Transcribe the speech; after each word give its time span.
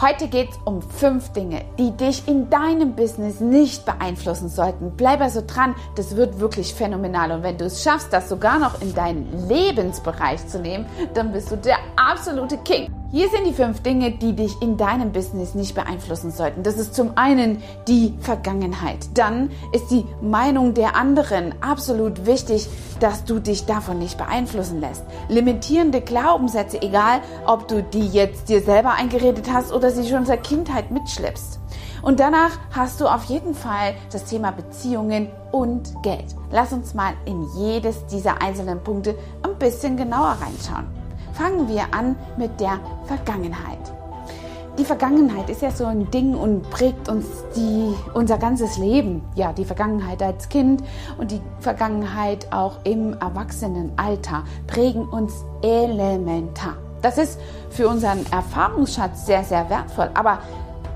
Heute 0.00 0.28
geht 0.28 0.50
es 0.50 0.58
um 0.64 0.80
fünf 0.80 1.32
Dinge, 1.32 1.64
die 1.76 1.90
dich 1.90 2.28
in 2.28 2.48
deinem 2.50 2.94
Business 2.94 3.40
nicht 3.40 3.84
beeinflussen 3.84 4.48
sollten. 4.48 4.92
Bleib 4.96 5.20
also 5.20 5.42
dran, 5.44 5.74
das 5.96 6.14
wird 6.14 6.38
wirklich 6.38 6.72
phänomenal. 6.72 7.32
Und 7.32 7.42
wenn 7.42 7.58
du 7.58 7.64
es 7.64 7.82
schaffst, 7.82 8.12
das 8.12 8.28
sogar 8.28 8.60
noch 8.60 8.80
in 8.80 8.94
deinen 8.94 9.48
Lebensbereich 9.48 10.46
zu 10.46 10.60
nehmen, 10.60 10.86
dann 11.14 11.32
bist 11.32 11.50
du 11.50 11.56
der 11.56 11.78
absolute 11.96 12.58
King. 12.58 12.97
Hier 13.10 13.30
sind 13.30 13.46
die 13.46 13.54
fünf 13.54 13.80
Dinge, 13.80 14.10
die 14.10 14.36
dich 14.36 14.60
in 14.60 14.76
deinem 14.76 15.12
Business 15.12 15.54
nicht 15.54 15.74
beeinflussen 15.74 16.30
sollten. 16.30 16.62
Das 16.62 16.76
ist 16.76 16.94
zum 16.94 17.12
einen 17.16 17.62
die 17.86 18.12
Vergangenheit. 18.20 18.98
Dann 19.14 19.50
ist 19.72 19.90
die 19.90 20.04
Meinung 20.20 20.74
der 20.74 20.94
anderen 20.94 21.54
absolut 21.62 22.26
wichtig, 22.26 22.68
dass 23.00 23.24
du 23.24 23.38
dich 23.38 23.64
davon 23.64 23.98
nicht 23.98 24.18
beeinflussen 24.18 24.82
lässt. 24.82 25.04
Limitierende 25.30 26.02
Glaubenssätze, 26.02 26.82
egal 26.82 27.22
ob 27.46 27.66
du 27.66 27.82
die 27.82 28.08
jetzt 28.08 28.50
dir 28.50 28.60
selber 28.60 28.92
eingeredet 28.92 29.50
hast 29.50 29.72
oder 29.72 29.90
sie 29.90 30.06
schon 30.06 30.26
seit 30.26 30.44
Kindheit 30.44 30.90
mitschleppst. 30.90 31.60
Und 32.02 32.20
danach 32.20 32.58
hast 32.72 33.00
du 33.00 33.06
auf 33.06 33.24
jeden 33.24 33.54
Fall 33.54 33.94
das 34.12 34.26
Thema 34.26 34.50
Beziehungen 34.50 35.28
und 35.50 35.94
Geld. 36.02 36.36
Lass 36.52 36.74
uns 36.74 36.92
mal 36.92 37.14
in 37.24 37.46
jedes 37.56 38.04
dieser 38.04 38.42
einzelnen 38.42 38.84
Punkte 38.84 39.14
ein 39.42 39.58
bisschen 39.58 39.96
genauer 39.96 40.36
reinschauen 40.42 40.97
fangen 41.38 41.68
wir 41.68 41.94
an 41.94 42.16
mit 42.36 42.58
der 42.60 42.80
Vergangenheit. 43.04 43.78
Die 44.76 44.84
Vergangenheit 44.84 45.48
ist 45.48 45.62
ja 45.62 45.70
so 45.70 45.86
ein 45.86 46.10
Ding 46.10 46.34
und 46.34 46.68
prägt 46.70 47.08
uns 47.08 47.26
die, 47.54 47.94
unser 48.12 48.38
ganzes 48.38 48.76
Leben. 48.76 49.22
Ja, 49.36 49.52
die 49.52 49.64
Vergangenheit 49.64 50.20
als 50.20 50.48
Kind 50.48 50.82
und 51.16 51.30
die 51.30 51.40
Vergangenheit 51.60 52.52
auch 52.52 52.84
im 52.84 53.12
Erwachsenenalter 53.14 54.44
prägen 54.66 55.08
uns 55.08 55.44
elementar. 55.62 56.76
Das 57.02 57.18
ist 57.18 57.38
für 57.70 57.88
unseren 57.88 58.26
Erfahrungsschatz 58.32 59.26
sehr, 59.26 59.44
sehr 59.44 59.70
wertvoll. 59.70 60.10
Aber 60.14 60.40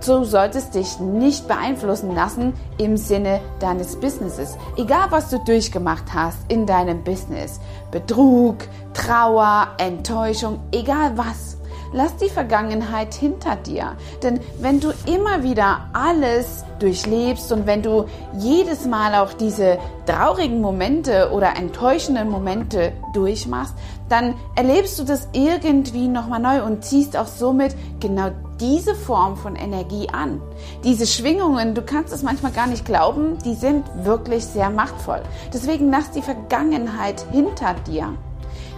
Du 0.05 0.24
solltest 0.24 0.74
dich 0.74 0.98
nicht 0.98 1.47
beeinflussen 1.47 2.12
lassen 2.12 2.55
im 2.77 2.96
Sinne 2.96 3.40
deines 3.60 3.95
Businesses. 3.95 4.57
Egal, 4.76 5.07
was 5.10 5.30
du 5.30 5.38
durchgemacht 5.38 6.13
hast 6.13 6.38
in 6.49 6.66
deinem 6.66 7.04
Business. 7.04 7.60
Betrug, 7.93 8.57
Trauer, 8.95 9.68
Enttäuschung, 9.79 10.59
egal 10.73 11.13
was. 11.16 11.57
Lass 11.93 12.16
die 12.16 12.30
Vergangenheit 12.30 13.15
hinter 13.15 13.54
dir. 13.54 13.96
Denn 14.24 14.41
wenn 14.59 14.80
du 14.80 14.93
immer 15.07 15.45
wieder 15.45 15.82
alles 15.93 16.65
durchlebst 16.80 17.52
und 17.52 17.66
wenn 17.66 17.82
du 17.82 18.07
jedes 18.38 18.87
Mal 18.87 19.15
auch 19.15 19.35
diese 19.35 19.79
traurigen 20.07 20.60
Momente 20.60 21.30
oder 21.32 21.54
enttäuschenden 21.57 22.29
Momente 22.29 22.93
durchmachst, 23.13 23.74
dann 24.09 24.35
erlebst 24.57 24.98
du 24.98 25.04
das 25.04 25.29
irgendwie 25.32 26.09
nochmal 26.09 26.41
neu 26.41 26.65
und 26.65 26.82
ziehst 26.82 27.16
auch 27.16 27.26
somit 27.26 27.76
genau 28.01 28.30
diese 28.63 28.95
Form 28.95 29.37
von 29.37 29.57
Energie 29.57 30.09
an. 30.09 30.41
Diese 30.85 31.07
Schwingungen, 31.07 31.74
du 31.74 31.82
kannst 31.82 32.13
es 32.13 32.23
manchmal 32.23 32.52
gar 32.52 32.69
nicht 32.69 32.85
glauben, 32.85 33.37
die 33.45 33.57
sind 33.57 33.85
wirklich 34.04 34.46
sehr 34.46 34.71
machtvoll. 34.71 35.21
Deswegen 35.52 35.91
lass 35.91 36.13
die 36.13 36.23
Vergangenheit 36.23 37.27
hinter 37.32 37.74
dir. 37.74 38.15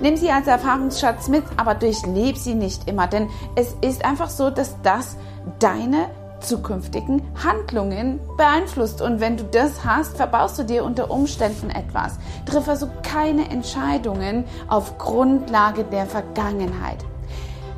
Nimm 0.01 0.17
sie 0.17 0.31
als 0.31 0.47
Erfahrungsschatz 0.47 1.29
mit, 1.29 1.45
aber 1.59 1.75
durchleb 1.75 2.39
sie 2.39 2.55
nicht 2.55 2.89
immer, 2.89 3.07
denn 3.07 3.29
es 3.57 3.77
ist 3.83 4.05
einfach 4.05 4.31
so, 4.31 4.49
dass 4.49 4.75
das 4.83 5.17
deine 5.59 6.09
zukünftigen 6.41 7.23
Handlungen 7.43 8.21
beeinflusst. 8.37 9.03
Und 9.03 9.21
wenn 9.21 9.37
du 9.37 9.45
das 9.45 9.85
hast, 9.85 10.17
verbaust 10.17 10.59
du 10.59 10.63
dir 10.65 10.85
unter 10.85 11.11
Umständen 11.11 11.71
etwas. 11.71 12.19
Triff 12.47 12.69
also 12.69 12.89
keine 13.03 13.51
Entscheidungen 13.51 14.45
auf 14.69 14.98
Grundlage 14.98 15.85
der 15.85 16.07
Vergangenheit. 16.07 17.05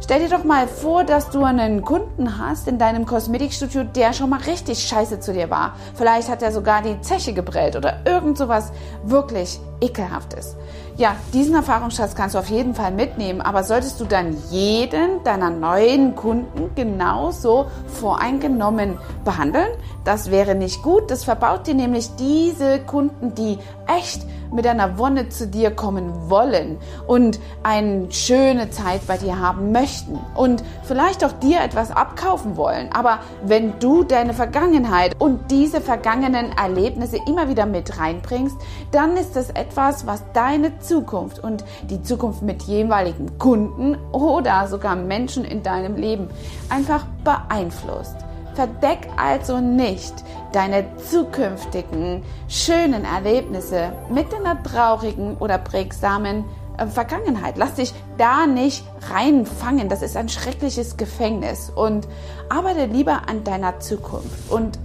Stell 0.07 0.21
dir 0.21 0.29
doch 0.29 0.45
mal 0.45 0.69
vor, 0.69 1.03
dass 1.03 1.31
du 1.31 1.43
einen 1.43 1.83
Kunden 1.83 2.39
hast 2.39 2.69
in 2.69 2.79
deinem 2.79 3.07
Kosmetikstudio, 3.07 3.83
der 3.83 4.13
schon 4.13 4.31
mal 4.31 4.39
richtig 4.39 4.87
scheiße 4.87 5.19
zu 5.19 5.33
dir 5.33 5.51
war. 5.51 5.75
Vielleicht 5.97 6.29
hat 6.29 6.43
er 6.43 6.53
sogar 6.53 6.81
die 6.81 7.01
Zeche 7.01 7.33
gebrellt 7.33 7.75
oder 7.75 8.03
irgend 8.05 8.39
sowas 8.39 8.71
wirklich 9.03 9.59
ekelhaftes. 9.81 10.57
Ja, 10.98 11.14
diesen 11.35 11.55
Erfahrungsschatz 11.55 12.14
kannst 12.14 12.35
du 12.35 12.39
auf 12.39 12.48
jeden 12.48 12.75
Fall 12.75 12.91
mitnehmen, 12.91 13.42
aber 13.42 13.64
solltest 13.64 14.01
du 14.01 14.07
dann 14.07 14.35
jeden 14.51 15.23
deiner 15.25 15.51
neuen 15.51 16.17
Kunden 16.17 16.70
genauso 16.75 17.67
voreingenommen 18.01 18.97
behandeln? 19.23 19.69
Das 20.05 20.31
wäre 20.31 20.55
nicht 20.55 20.83
gut. 20.83 21.11
Das 21.11 21.25
verbaut 21.25 21.67
dir 21.67 21.75
nämlich 21.75 22.09
diese 22.17 22.79
Kunden, 22.79 23.35
die 23.35 23.59
echt 23.86 24.23
mit 24.53 24.67
einer 24.67 24.97
Wonne 24.97 25.29
zu 25.29 25.48
dir 25.48 25.70
kommen 25.70 26.31
wollen 26.31 26.79
und 27.07 27.41
eine 27.63 28.11
schöne 28.13 28.70
Zeit 28.70 29.07
bei 29.07 29.19
dir 29.19 29.41
haben 29.41 29.73
möchten 29.73 30.19
und 30.35 30.63
vielleicht 30.85 31.25
auch 31.25 31.33
dir 31.33 31.61
etwas 31.61 31.91
abkaufen 31.91 32.57
wollen. 32.57 32.89
Aber 32.92 33.19
wenn 33.45 33.79
du 33.81 34.05
deine 34.05 34.33
Vergangenheit 34.33 35.15
und 35.19 35.51
diese 35.51 35.81
vergangenen 35.81 36.53
Erlebnisse 36.57 37.19
immer 37.27 37.48
wieder 37.48 37.67
mit 37.67 37.98
reinbringst, 37.98 38.57
dann 38.92 39.17
ist 39.17 39.36
das 39.36 39.51
etwas, 39.51 39.66
was 39.75 40.23
deine 40.33 40.79
Zukunft 40.79 41.39
und 41.39 41.65
die 41.89 42.03
Zukunft 42.03 42.43
mit 42.43 42.63
jeweiligen 42.63 43.39
Kunden 43.39 43.97
oder 44.13 44.69
sogar 44.69 44.97
Menschen 44.97 45.45
in 45.45 45.63
deinem 45.63 45.97
Leben 45.97 46.29
einfach 46.69 47.05
beeinflusst. 47.25 48.17
Verdeck 48.55 49.09
also 49.17 49.61
nicht 49.61 50.15
deine 50.53 50.85
zukünftigen 50.97 52.23
schönen 52.49 53.05
Erlebnisse 53.05 53.93
mit 54.11 54.33
einer 54.35 54.63
traurigen 54.63 55.37
oder 55.37 55.59
prägsamen 55.59 56.45
äh, 56.79 56.87
Vergangenheit. 56.87 57.59
Lass 57.59 57.75
dich 57.75 57.93
da 58.17 58.47
nicht 58.47 58.85
reinfangen. 59.13 59.91
Das 59.91 60.01
ist 60.01 60.17
ein 60.17 60.31
schreckliches 60.31 60.97
Gefängnis. 60.97 61.71
Und 61.75 62.09
arbeite 62.48 62.87
lieber 62.87 63.29
an 63.29 63.45
deiner 63.45 63.79
Zukunft 63.81 64.51
und 64.51 64.79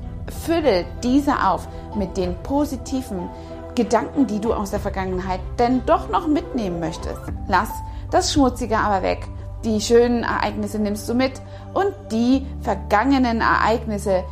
fülle 0.45 0.85
diese 1.03 1.47
auf 1.47 1.67
mit 1.95 2.17
den 2.17 2.35
positiven 2.43 3.29
Gedanken, 3.75 4.27
die 4.27 4.39
du 4.39 4.53
aus 4.53 4.71
der 4.71 4.79
Vergangenheit 4.79 5.39
denn 5.59 5.81
doch 5.85 6.09
noch 6.09 6.27
mitnehmen 6.27 6.79
möchtest. 6.79 7.21
Lass 7.47 7.69
das 8.09 8.33
Schmutzige 8.33 8.77
aber 8.77 9.01
weg 9.01 9.27
die 9.63 9.79
schönen 9.79 10.23
Ereignisse 10.23 10.79
nimmst 10.79 11.07
du 11.07 11.13
mit 11.13 11.33
und 11.73 11.93
die 12.11 12.45
vergangenen 12.61 13.41
Ereignisse, 13.41 14.23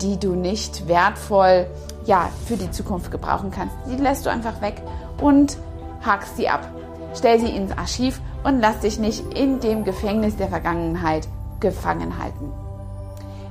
die 0.00 0.18
du 0.18 0.34
nicht 0.34 0.88
wertvoll 0.88 1.66
ja, 2.06 2.30
für 2.46 2.56
die 2.56 2.70
Zukunft 2.70 3.10
gebrauchen 3.10 3.50
kannst, 3.50 3.74
die 3.86 3.96
lässt 3.96 4.24
du 4.24 4.30
einfach 4.30 4.62
weg 4.62 4.80
und 5.20 5.58
hakst 6.00 6.36
sie 6.36 6.48
ab. 6.48 6.66
Stell 7.14 7.38
sie 7.38 7.50
ins 7.50 7.76
Archiv 7.76 8.20
und 8.44 8.60
lass 8.60 8.80
dich 8.80 8.98
nicht 8.98 9.34
in 9.34 9.60
dem 9.60 9.84
Gefängnis 9.84 10.36
der 10.36 10.48
Vergangenheit 10.48 11.28
gefangen 11.60 12.22
halten. 12.22 12.52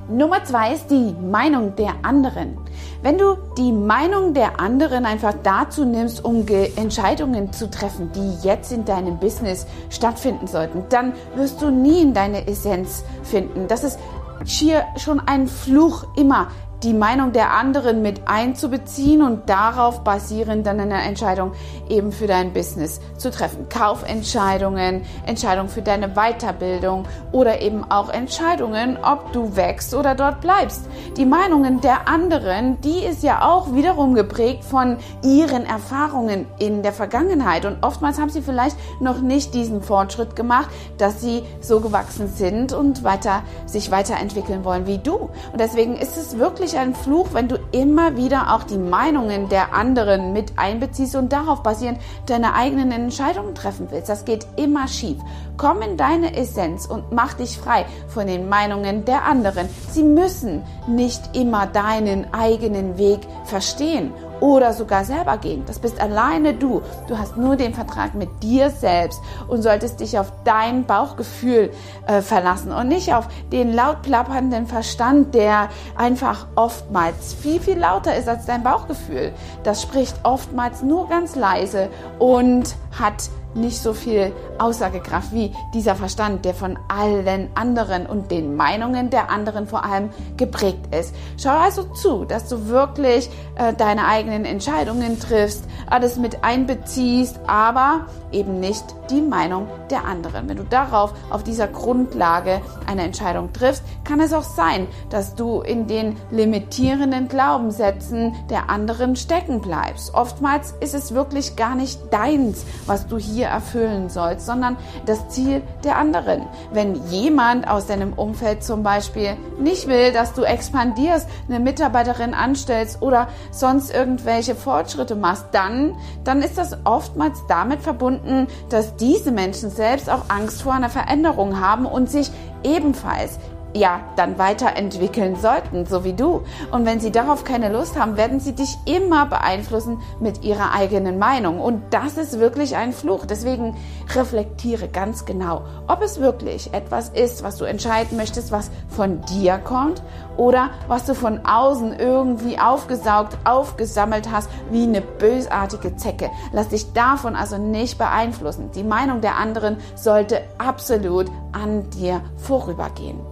Nummer 0.08 0.42
zwei 0.42 0.72
ist 0.72 0.90
die 0.90 1.14
Meinung 1.20 1.76
der 1.76 1.92
anderen. 2.02 2.56
Wenn 3.02 3.18
du 3.18 3.36
die 3.58 3.72
Meinung 3.72 4.32
der 4.32 4.58
anderen 4.58 5.04
einfach 5.04 5.34
dazu 5.42 5.84
nimmst, 5.84 6.24
um 6.24 6.46
Entscheidungen 6.76 7.52
zu 7.52 7.70
treffen, 7.70 8.10
die 8.12 8.46
jetzt 8.46 8.72
in 8.72 8.86
deinem 8.86 9.18
Business 9.18 9.66
stattfinden 9.90 10.46
sollten, 10.46 10.84
dann 10.88 11.12
wirst 11.34 11.60
du 11.60 11.70
nie 11.70 12.00
in 12.00 12.14
deine 12.14 12.46
Essenz 12.46 13.04
finden. 13.22 13.68
Das 13.68 13.84
ist 13.84 13.98
schier 14.46 14.84
schon 14.96 15.20
ein 15.20 15.46
Fluch 15.46 16.06
immer, 16.16 16.48
die 16.82 16.94
Meinung 16.94 17.32
der 17.32 17.52
anderen 17.52 18.02
mit 18.02 18.22
einzubeziehen 18.26 19.22
und 19.22 19.48
darauf 19.48 20.04
basierend 20.04 20.66
dann 20.66 20.78
eine 20.78 21.02
Entscheidung 21.02 21.52
eben 21.88 22.12
für 22.12 22.26
dein 22.26 22.52
Business 22.52 23.00
zu 23.16 23.30
treffen. 23.30 23.68
Kaufentscheidungen, 23.68 25.02
Entscheidungen 25.26 25.68
für 25.68 25.82
deine 25.82 26.10
Weiterbildung 26.10 27.06
oder 27.32 27.60
eben 27.62 27.90
auch 27.90 28.10
Entscheidungen, 28.10 28.96
ob 29.02 29.32
du 29.32 29.56
wächst 29.56 29.94
oder 29.94 30.14
dort 30.14 30.40
bleibst. 30.40 30.82
Die 31.16 31.26
Meinungen 31.26 31.80
der 31.80 32.08
anderen, 32.08 32.80
die 32.80 33.04
ist 33.04 33.22
ja 33.22 33.42
auch 33.42 33.74
wiederum 33.74 34.14
geprägt 34.14 34.64
von 34.64 34.98
ihren 35.24 35.66
Erfahrungen 35.66 36.46
in 36.58 36.82
der 36.82 36.92
Vergangenheit 36.92 37.64
und 37.64 37.78
oftmals 37.82 38.18
haben 38.18 38.30
sie 38.30 38.42
vielleicht 38.42 38.76
noch 39.00 39.20
nicht 39.20 39.54
diesen 39.54 39.82
Fortschritt 39.82 40.36
gemacht, 40.36 40.68
dass 40.96 41.20
sie 41.20 41.42
so 41.60 41.80
gewachsen 41.80 42.28
sind 42.28 42.72
und 42.72 43.02
weiter 43.02 43.42
sich 43.66 43.90
weiterentwickeln 43.90 44.64
wollen 44.64 44.86
wie 44.86 44.98
du. 44.98 45.30
Und 45.52 45.60
deswegen 45.60 45.96
ist 45.96 46.16
es 46.16 46.38
wirklich 46.38 46.67
wirklich 46.68 46.80
ein 46.80 46.94
Fluch, 46.94 47.28
wenn 47.32 47.48
du 47.48 47.56
immer 47.72 48.16
wieder 48.16 48.54
auch 48.54 48.62
die 48.62 48.76
Meinungen 48.76 49.48
der 49.48 49.72
anderen 49.72 50.34
mit 50.34 50.58
einbeziehst 50.58 51.16
und 51.16 51.32
darauf 51.32 51.62
basierend 51.62 51.98
deine 52.26 52.52
eigenen 52.54 52.92
Entscheidungen 52.92 53.54
treffen 53.54 53.88
willst. 53.90 54.10
Das 54.10 54.26
geht 54.26 54.46
immer 54.56 54.86
schief. 54.86 55.16
Komm 55.56 55.80
in 55.80 55.96
deine 55.96 56.36
Essenz 56.36 56.84
und 56.84 57.10
mach 57.10 57.32
dich 57.32 57.56
frei 57.56 57.86
von 58.08 58.26
den 58.26 58.50
Meinungen 58.50 59.06
der 59.06 59.24
anderen. 59.24 59.66
Sie 59.90 60.02
müssen 60.02 60.62
nicht 60.86 61.34
immer 61.34 61.66
deinen 61.66 62.32
eigenen 62.34 62.98
Weg 62.98 63.20
verstehen 63.44 64.12
oder 64.40 64.72
sogar 64.72 65.04
selber 65.04 65.38
gehen. 65.38 65.64
Das 65.66 65.78
bist 65.78 66.00
alleine 66.00 66.54
du. 66.54 66.82
Du 67.06 67.18
hast 67.18 67.36
nur 67.36 67.56
den 67.56 67.74
Vertrag 67.74 68.14
mit 68.14 68.42
dir 68.42 68.70
selbst 68.70 69.20
und 69.48 69.62
solltest 69.62 70.00
dich 70.00 70.18
auf 70.18 70.32
dein 70.44 70.84
Bauchgefühl 70.84 71.70
äh, 72.06 72.22
verlassen 72.22 72.72
und 72.72 72.88
nicht 72.88 73.14
auf 73.14 73.28
den 73.52 73.72
laut 73.72 74.02
plappernden 74.02 74.66
Verstand, 74.66 75.34
der 75.34 75.68
einfach 75.96 76.46
oftmals 76.54 77.34
viel, 77.34 77.60
viel 77.60 77.78
lauter 77.78 78.16
ist 78.16 78.28
als 78.28 78.46
dein 78.46 78.62
Bauchgefühl. 78.62 79.32
Das 79.62 79.82
spricht 79.82 80.16
oftmals 80.22 80.82
nur 80.82 81.08
ganz 81.08 81.36
leise 81.36 81.88
und 82.18 82.76
hat 82.98 83.30
nicht 83.54 83.78
so 83.78 83.92
viel 83.92 84.32
Aussagekraft 84.58 85.32
wie 85.32 85.52
dieser 85.74 85.94
Verstand, 85.94 86.44
der 86.44 86.54
von 86.54 86.78
allen 86.88 87.48
anderen 87.54 88.06
und 88.06 88.30
den 88.30 88.56
Meinungen 88.56 89.10
der 89.10 89.30
anderen 89.30 89.66
vor 89.66 89.84
allem 89.84 90.10
geprägt 90.36 90.94
ist. 90.94 91.14
Schau 91.40 91.56
also 91.56 91.84
zu, 91.84 92.24
dass 92.24 92.48
du 92.48 92.68
wirklich 92.68 93.30
äh, 93.56 93.72
deine 93.74 94.06
eigenen 94.06 94.44
Entscheidungen 94.44 95.18
triffst, 95.18 95.64
alles 95.86 96.16
mit 96.16 96.44
einbeziehst, 96.44 97.40
aber 97.46 98.06
eben 98.32 98.60
nicht 98.60 98.84
die 99.10 99.22
Meinung 99.22 99.68
der 99.90 100.04
anderen. 100.04 100.48
Wenn 100.48 100.58
du 100.58 100.64
darauf, 100.64 101.14
auf 101.30 101.42
dieser 101.42 101.66
Grundlage 101.66 102.60
eine 102.86 103.02
Entscheidung 103.02 103.52
triffst, 103.52 103.82
kann 104.04 104.20
es 104.20 104.32
auch 104.32 104.42
sein, 104.42 104.86
dass 105.10 105.34
du 105.34 105.62
in 105.62 105.86
den 105.86 106.16
limitierenden 106.30 107.28
Glaubenssätzen 107.28 108.34
der 108.50 108.68
anderen 108.68 109.16
stecken 109.16 109.60
bleibst. 109.60 110.14
Oftmals 110.14 110.74
ist 110.80 110.94
es 110.94 111.14
wirklich 111.14 111.56
gar 111.56 111.74
nicht 111.74 112.12
deins, 112.12 112.64
was 112.86 113.06
du 113.06 113.16
hier 113.18 113.37
erfüllen 113.46 114.08
sollst, 114.08 114.46
sondern 114.46 114.76
das 115.06 115.28
Ziel 115.28 115.62
der 115.84 115.96
anderen. 115.96 116.42
Wenn 116.72 116.94
jemand 117.06 117.68
aus 117.68 117.86
deinem 117.86 118.12
Umfeld 118.12 118.64
zum 118.64 118.82
Beispiel 118.82 119.36
nicht 119.58 119.86
will, 119.88 120.12
dass 120.12 120.32
du 120.34 120.42
expandierst, 120.42 121.28
eine 121.48 121.60
Mitarbeiterin 121.60 122.34
anstellst 122.34 123.02
oder 123.02 123.28
sonst 123.50 123.94
irgendwelche 123.94 124.54
Fortschritte 124.54 125.14
machst, 125.14 125.46
dann, 125.52 125.94
dann 126.24 126.42
ist 126.42 126.58
das 126.58 126.76
oftmals 126.84 127.38
damit 127.48 127.82
verbunden, 127.82 128.46
dass 128.70 128.96
diese 128.96 129.32
Menschen 129.32 129.70
selbst 129.70 130.10
auch 130.10 130.24
Angst 130.28 130.62
vor 130.62 130.72
einer 130.72 130.90
Veränderung 130.90 131.60
haben 131.60 131.86
und 131.86 132.10
sich 132.10 132.30
ebenfalls 132.62 133.38
ja 133.74 134.00
dann 134.16 134.38
weiterentwickeln 134.38 135.36
sollten, 135.36 135.86
so 135.86 136.04
wie 136.04 136.12
du. 136.12 136.42
Und 136.70 136.86
wenn 136.86 137.00
sie 137.00 137.10
darauf 137.10 137.44
keine 137.44 137.70
Lust 137.70 137.98
haben, 137.98 138.16
werden 138.16 138.40
sie 138.40 138.54
dich 138.54 138.76
immer 138.86 139.26
beeinflussen 139.26 140.00
mit 140.20 140.42
ihrer 140.42 140.72
eigenen 140.74 141.18
Meinung. 141.18 141.60
Und 141.60 141.82
das 141.90 142.16
ist 142.16 142.38
wirklich 142.38 142.76
ein 142.76 142.92
Fluch. 142.92 143.26
Deswegen 143.26 143.76
reflektiere 144.14 144.88
ganz 144.88 145.24
genau, 145.24 145.62
ob 145.86 146.02
es 146.02 146.20
wirklich 146.20 146.72
etwas 146.72 147.10
ist, 147.10 147.42
was 147.42 147.56
du 147.56 147.64
entscheiden 147.64 148.16
möchtest, 148.16 148.52
was 148.52 148.70
von 148.88 149.20
dir 149.22 149.58
kommt 149.58 150.02
oder 150.36 150.70
was 150.86 151.04
du 151.04 151.14
von 151.14 151.44
außen 151.44 151.98
irgendwie 151.98 152.58
aufgesaugt, 152.58 153.36
aufgesammelt 153.44 154.30
hast, 154.30 154.48
wie 154.70 154.84
eine 154.84 155.00
bösartige 155.00 155.96
Zecke. 155.96 156.30
Lass 156.52 156.68
dich 156.68 156.92
davon 156.92 157.36
also 157.36 157.58
nicht 157.58 157.98
beeinflussen. 157.98 158.70
Die 158.74 158.84
Meinung 158.84 159.20
der 159.20 159.36
anderen 159.36 159.76
sollte 159.94 160.42
absolut 160.58 161.26
an 161.52 161.90
dir 161.90 162.22
vorübergehen. 162.36 163.27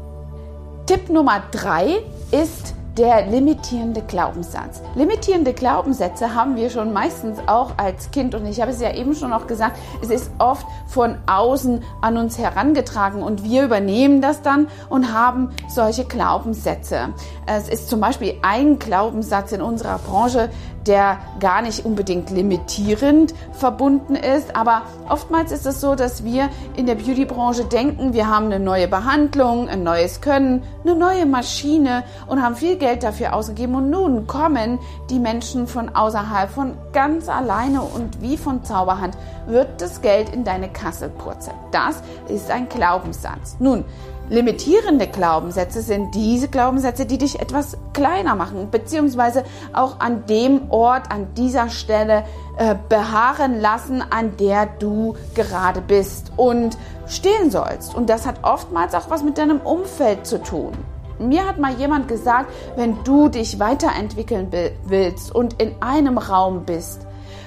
Tipp 0.86 1.10
Nummer 1.10 1.42
drei 1.50 1.96
ist 2.30 2.76
der 2.96 3.26
limitierende 3.26 4.02
Glaubenssatz. 4.02 4.80
Limitierende 4.94 5.52
Glaubenssätze 5.52 6.32
haben 6.32 6.54
wir 6.54 6.70
schon 6.70 6.92
meistens 6.92 7.40
auch 7.48 7.72
als 7.76 8.12
Kind 8.12 8.36
und 8.36 8.46
ich 8.46 8.60
habe 8.60 8.70
es 8.70 8.80
ja 8.80 8.94
eben 8.94 9.16
schon 9.16 9.32
auch 9.32 9.48
gesagt, 9.48 9.78
es 10.00 10.10
ist 10.10 10.30
oft 10.38 10.64
von 10.86 11.16
außen 11.26 11.82
an 12.02 12.16
uns 12.16 12.38
herangetragen 12.38 13.24
und 13.24 13.42
wir 13.42 13.64
übernehmen 13.64 14.22
das 14.22 14.42
dann 14.42 14.68
und 14.88 15.12
haben 15.12 15.50
solche 15.68 16.04
Glaubenssätze. 16.04 17.08
Es 17.46 17.68
ist 17.68 17.90
zum 17.90 18.00
Beispiel 18.00 18.36
ein 18.42 18.78
Glaubenssatz 18.78 19.50
in 19.50 19.62
unserer 19.62 19.98
Branche, 19.98 20.50
der 20.86 21.18
gar 21.40 21.62
nicht 21.62 21.84
unbedingt 21.84 22.30
limitierend 22.30 23.34
verbunden 23.52 24.14
ist. 24.14 24.56
Aber 24.56 24.82
oftmals 25.08 25.52
ist 25.52 25.66
es 25.66 25.80
so, 25.80 25.94
dass 25.94 26.24
wir 26.24 26.48
in 26.76 26.86
der 26.86 26.94
Beautybranche 26.94 27.64
denken, 27.64 28.12
wir 28.12 28.28
haben 28.28 28.46
eine 28.46 28.60
neue 28.60 28.88
Behandlung, 28.88 29.68
ein 29.68 29.82
neues 29.82 30.20
Können, 30.20 30.62
eine 30.84 30.94
neue 30.94 31.26
Maschine 31.26 32.04
und 32.26 32.42
haben 32.42 32.56
viel 32.56 32.76
Geld 32.76 33.02
dafür 33.02 33.34
ausgegeben. 33.34 33.74
Und 33.74 33.90
nun 33.90 34.26
kommen 34.26 34.78
die 35.10 35.18
Menschen 35.18 35.66
von 35.66 35.94
außerhalb 35.94 36.50
von 36.50 36.74
ganz 36.92 37.28
alleine 37.28 37.82
und 37.82 38.22
wie 38.22 38.36
von 38.36 38.64
Zauberhand 38.64 39.16
wird 39.46 39.80
das 39.80 40.02
Geld 40.02 40.30
in 40.30 40.44
deine 40.44 40.68
Kasse 40.68 41.08
purzeln. 41.08 41.56
Das 41.70 42.02
ist 42.28 42.50
ein 42.50 42.68
Glaubenssatz. 42.68 43.56
Nun, 43.58 43.84
Limitierende 44.28 45.06
Glaubenssätze 45.06 45.82
sind 45.82 46.12
diese 46.14 46.48
Glaubenssätze, 46.48 47.06
die 47.06 47.16
dich 47.16 47.38
etwas 47.38 47.76
kleiner 47.92 48.34
machen, 48.34 48.68
beziehungsweise 48.72 49.44
auch 49.72 50.00
an 50.00 50.26
dem 50.26 50.68
Ort, 50.70 51.12
an 51.12 51.32
dieser 51.34 51.68
Stelle 51.68 52.24
äh, 52.58 52.74
beharren 52.88 53.60
lassen, 53.60 54.02
an 54.02 54.36
der 54.36 54.66
du 54.66 55.14
gerade 55.36 55.80
bist 55.80 56.32
und 56.36 56.76
stehen 57.06 57.52
sollst. 57.52 57.94
Und 57.94 58.10
das 58.10 58.26
hat 58.26 58.42
oftmals 58.42 58.94
auch 58.96 59.10
was 59.10 59.22
mit 59.22 59.38
deinem 59.38 59.60
Umfeld 59.60 60.26
zu 60.26 60.42
tun. 60.42 60.72
Mir 61.20 61.46
hat 61.46 61.58
mal 61.58 61.74
jemand 61.74 62.08
gesagt, 62.08 62.52
wenn 62.74 63.02
du 63.04 63.28
dich 63.28 63.60
weiterentwickeln 63.60 64.48
willst 64.86 65.32
und 65.34 65.62
in 65.62 65.80
einem 65.80 66.18
Raum 66.18 66.64
bist, 66.66 67.05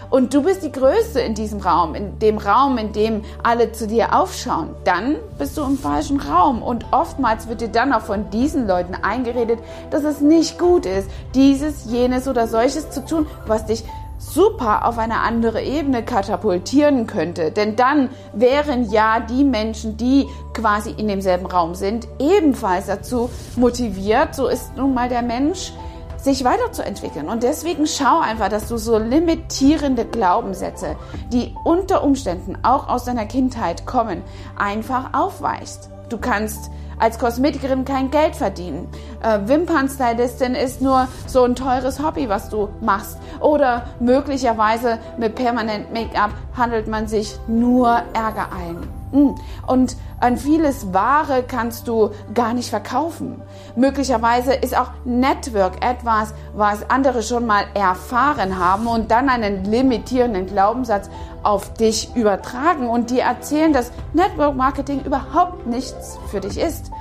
und 0.09 0.33
du 0.33 0.41
bist 0.41 0.63
die 0.63 0.71
Größte 0.71 1.19
in 1.19 1.35
diesem 1.35 1.59
Raum, 1.59 1.93
in 1.93 2.17
dem 2.19 2.37
Raum, 2.37 2.77
in 2.77 2.91
dem 2.93 3.23
alle 3.43 3.71
zu 3.71 3.87
dir 3.87 4.15
aufschauen, 4.15 4.69
dann 4.83 5.17
bist 5.37 5.57
du 5.57 5.63
im 5.63 5.77
falschen 5.77 6.19
Raum. 6.19 6.63
Und 6.63 6.85
oftmals 6.91 7.47
wird 7.47 7.61
dir 7.61 7.67
dann 7.67 7.93
auch 7.93 8.01
von 8.01 8.29
diesen 8.31 8.67
Leuten 8.67 8.95
eingeredet, 8.95 9.59
dass 9.91 10.03
es 10.03 10.19
nicht 10.19 10.57
gut 10.57 10.85
ist, 10.85 11.09
dieses, 11.35 11.85
jenes 11.85 12.27
oder 12.27 12.47
solches 12.47 12.89
zu 12.89 13.05
tun, 13.05 13.27
was 13.45 13.65
dich 13.65 13.83
super 14.17 14.85
auf 14.85 14.97
eine 14.97 15.19
andere 15.19 15.61
Ebene 15.61 16.03
katapultieren 16.03 17.07
könnte. 17.07 17.51
Denn 17.51 17.75
dann 17.75 18.09
wären 18.33 18.91
ja 18.91 19.19
die 19.19 19.43
Menschen, 19.43 19.95
die 19.95 20.27
quasi 20.53 20.91
in 20.91 21.07
demselben 21.07 21.45
Raum 21.45 21.73
sind, 21.75 22.07
ebenfalls 22.19 22.87
dazu 22.87 23.29
motiviert, 23.55 24.35
so 24.35 24.47
ist 24.47 24.75
nun 24.75 24.93
mal 24.93 25.07
der 25.07 25.21
Mensch, 25.21 25.71
sich 26.21 26.43
weiterzuentwickeln. 26.43 27.29
Und 27.29 27.43
deswegen 27.43 27.87
schau 27.87 28.19
einfach, 28.19 28.49
dass 28.49 28.67
du 28.67 28.77
so 28.77 28.97
limitierende 28.97 30.05
Glaubenssätze, 30.05 30.95
die 31.31 31.55
unter 31.63 32.03
Umständen 32.03 32.57
auch 32.63 32.87
aus 32.87 33.05
deiner 33.05 33.25
Kindheit 33.25 33.85
kommen, 33.85 34.23
einfach 34.57 35.13
aufweichst. 35.13 35.89
Du 36.09 36.17
kannst 36.17 36.71
als 36.97 37.17
Kosmetikerin 37.17 37.85
kein 37.85 38.11
Geld 38.11 38.35
verdienen. 38.35 38.87
Äh, 39.23 39.39
Wimpernstylistin 39.45 40.53
ist 40.53 40.81
nur 40.81 41.07
so 41.27 41.43
ein 41.43 41.55
teures 41.55 42.03
Hobby, 42.03 42.27
was 42.27 42.49
du 42.49 42.69
machst. 42.81 43.17
Oder 43.39 43.85
möglicherweise 43.99 44.99
mit 45.17 45.35
Permanent 45.35 45.93
Make-up 45.93 46.31
handelt 46.57 46.87
man 46.87 47.07
sich 47.07 47.39
nur 47.47 48.01
Ärger 48.13 48.49
ein. 48.51 48.98
Mm. 49.11 49.35
Und 49.67 49.97
an 50.19 50.37
vieles 50.37 50.93
Ware 50.93 51.43
kannst 51.47 51.87
du 51.87 52.11
gar 52.33 52.53
nicht 52.53 52.69
verkaufen. 52.69 53.41
Möglicherweise 53.75 54.53
ist 54.53 54.77
auch 54.77 54.91
Network 55.05 55.83
etwas, 55.83 56.33
was 56.53 56.89
andere 56.89 57.23
schon 57.23 57.45
mal 57.45 57.65
erfahren 57.73 58.59
haben 58.59 58.87
und 58.87 59.11
dann 59.11 59.29
einen 59.29 59.65
limitierenden 59.65 60.45
Glaubenssatz 60.45 61.09
auf 61.43 61.73
dich 61.73 62.15
übertragen 62.15 62.89
und 62.89 63.09
dir 63.09 63.23
erzählen, 63.23 63.73
dass 63.73 63.91
Network 64.13 64.55
Marketing 64.55 65.01
überhaupt 65.03 65.67
nichts 65.67 66.19
für 66.29 66.41
dich 66.41 66.59
ist. 66.59 66.91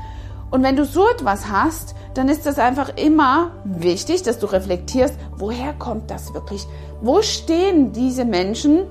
Und 0.50 0.62
wenn 0.62 0.76
du 0.76 0.84
so 0.84 1.06
etwas 1.08 1.50
hast, 1.50 1.94
dann 2.14 2.28
ist 2.28 2.46
es 2.46 2.58
einfach 2.58 2.96
immer 2.96 3.50
wichtig, 3.64 4.22
dass 4.22 4.38
du 4.38 4.46
reflektierst, 4.46 5.14
woher 5.36 5.72
kommt 5.74 6.10
das 6.10 6.32
wirklich? 6.32 6.66
Wo 7.00 7.22
stehen 7.22 7.92
diese 7.92 8.24
Menschen, 8.24 8.84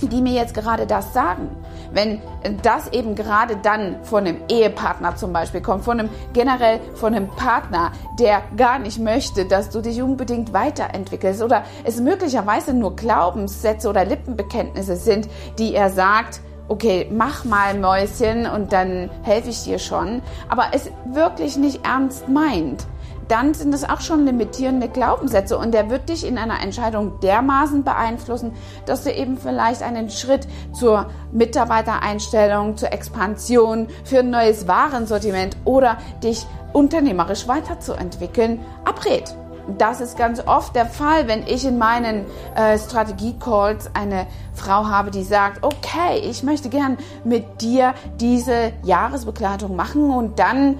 die 0.00 0.20
mir 0.20 0.32
jetzt 0.32 0.54
gerade 0.54 0.86
das 0.86 1.12
sagen? 1.12 1.48
Wenn 1.94 2.20
das 2.62 2.92
eben 2.92 3.14
gerade 3.14 3.56
dann 3.56 4.02
von 4.02 4.26
einem 4.26 4.38
Ehepartner 4.48 5.16
zum 5.16 5.32
Beispiel 5.32 5.60
kommt, 5.60 5.84
von 5.84 6.00
einem 6.00 6.10
generell 6.32 6.80
von 6.94 7.14
einem 7.14 7.28
Partner, 7.28 7.92
der 8.18 8.42
gar 8.56 8.78
nicht 8.78 8.98
möchte, 8.98 9.46
dass 9.46 9.70
du 9.70 9.80
dich 9.80 10.02
unbedingt 10.02 10.52
weiterentwickelst 10.52 11.42
oder 11.42 11.62
es 11.84 12.00
möglicherweise 12.00 12.74
nur 12.74 12.96
Glaubenssätze 12.96 13.88
oder 13.88 14.04
Lippenbekenntnisse 14.04 14.96
sind, 14.96 15.28
die 15.58 15.74
er 15.74 15.90
sagt, 15.90 16.40
okay, 16.68 17.08
mach 17.12 17.44
mal 17.44 17.78
Mäuschen 17.78 18.46
und 18.46 18.72
dann 18.72 19.10
helfe 19.22 19.50
ich 19.50 19.64
dir 19.64 19.78
schon, 19.78 20.22
aber 20.48 20.66
es 20.72 20.90
wirklich 21.12 21.56
nicht 21.56 21.86
ernst 21.86 22.28
meint 22.28 22.86
dann 23.28 23.54
sind 23.54 23.74
es 23.74 23.84
auch 23.84 24.00
schon 24.00 24.24
limitierende 24.26 24.88
Glaubenssätze 24.88 25.56
und 25.58 25.72
der 25.72 25.90
wird 25.90 26.08
dich 26.08 26.26
in 26.26 26.38
einer 26.38 26.60
Entscheidung 26.62 27.20
dermaßen 27.20 27.84
beeinflussen, 27.84 28.52
dass 28.86 29.04
du 29.04 29.12
eben 29.12 29.38
vielleicht 29.38 29.82
einen 29.82 30.10
Schritt 30.10 30.46
zur 30.72 31.06
Mitarbeitereinstellung, 31.32 32.76
zur 32.76 32.92
Expansion, 32.92 33.88
für 34.04 34.20
ein 34.20 34.30
neues 34.30 34.68
Warensortiment 34.68 35.56
oder 35.64 35.98
dich 36.22 36.46
unternehmerisch 36.72 37.48
weiterzuentwickeln 37.48 38.60
abrät. 38.84 39.34
Das 39.78 40.02
ist 40.02 40.18
ganz 40.18 40.46
oft 40.46 40.76
der 40.76 40.84
Fall, 40.84 41.26
wenn 41.26 41.46
ich 41.46 41.64
in 41.64 41.78
meinen 41.78 42.26
äh, 42.54 42.78
Strategie-Calls 42.78 43.90
eine 43.94 44.26
Frau 44.52 44.86
habe, 44.86 45.10
die 45.10 45.22
sagt, 45.22 45.64
okay, 45.64 46.18
ich 46.22 46.42
möchte 46.42 46.68
gern 46.68 46.98
mit 47.24 47.62
dir 47.62 47.94
diese 48.20 48.72
Jahresbegleitung 48.82 49.74
machen 49.74 50.10
und 50.10 50.38
dann 50.38 50.78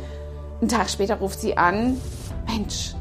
einen 0.60 0.68
Tag 0.68 0.90
später 0.90 1.16
ruft 1.16 1.40
sie 1.40 1.56
an, 1.56 2.00
Mensch, 2.54 2.94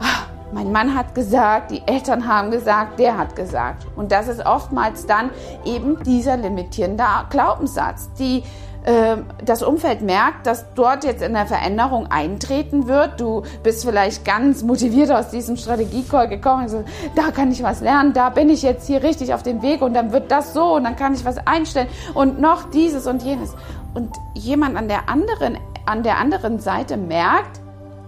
ah, 0.00 0.26
mein 0.52 0.70
Mann 0.72 0.94
hat 0.94 1.14
gesagt, 1.14 1.70
die 1.70 1.82
Eltern 1.86 2.26
haben 2.26 2.50
gesagt, 2.50 2.98
der 2.98 3.16
hat 3.16 3.34
gesagt. 3.34 3.86
Und 3.96 4.12
das 4.12 4.28
ist 4.28 4.44
oftmals 4.44 5.06
dann 5.06 5.30
eben 5.64 6.02
dieser 6.02 6.36
limitierende 6.36 7.04
Glaubenssatz. 7.30 8.10
Die 8.18 8.42
äh, 8.84 9.16
das 9.42 9.62
Umfeld 9.62 10.02
merkt, 10.02 10.46
dass 10.46 10.66
dort 10.74 11.04
jetzt 11.04 11.22
eine 11.22 11.46
Veränderung 11.46 12.08
eintreten 12.10 12.88
wird. 12.88 13.18
Du 13.20 13.42
bist 13.62 13.86
vielleicht 13.86 14.26
ganz 14.26 14.62
motiviert 14.62 15.10
aus 15.10 15.30
diesem 15.30 15.56
Strategiecall 15.56 16.28
gekommen 16.28 16.68
so, 16.68 16.84
da 17.14 17.30
kann 17.30 17.50
ich 17.50 17.62
was 17.62 17.80
lernen, 17.80 18.12
da 18.12 18.28
bin 18.28 18.50
ich 18.50 18.62
jetzt 18.62 18.86
hier 18.86 19.02
richtig 19.02 19.32
auf 19.32 19.42
dem 19.42 19.62
Weg 19.62 19.80
und 19.80 19.94
dann 19.94 20.12
wird 20.12 20.30
das 20.30 20.52
so 20.52 20.74
und 20.74 20.84
dann 20.84 20.96
kann 20.96 21.14
ich 21.14 21.24
was 21.24 21.38
einstellen 21.46 21.88
und 22.14 22.38
noch 22.38 22.70
dieses 22.70 23.06
und 23.06 23.22
jenes. 23.22 23.54
Und 23.94 24.14
jemand 24.34 24.76
an 24.76 24.88
der 24.88 25.08
anderen, 25.08 25.58
an 25.86 26.02
der 26.02 26.18
anderen 26.18 26.60
Seite 26.60 26.98
merkt, 26.98 27.60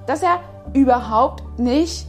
dass 0.06 0.22
er 0.22 0.40
überhaupt 0.72 1.58
nicht 1.58 2.06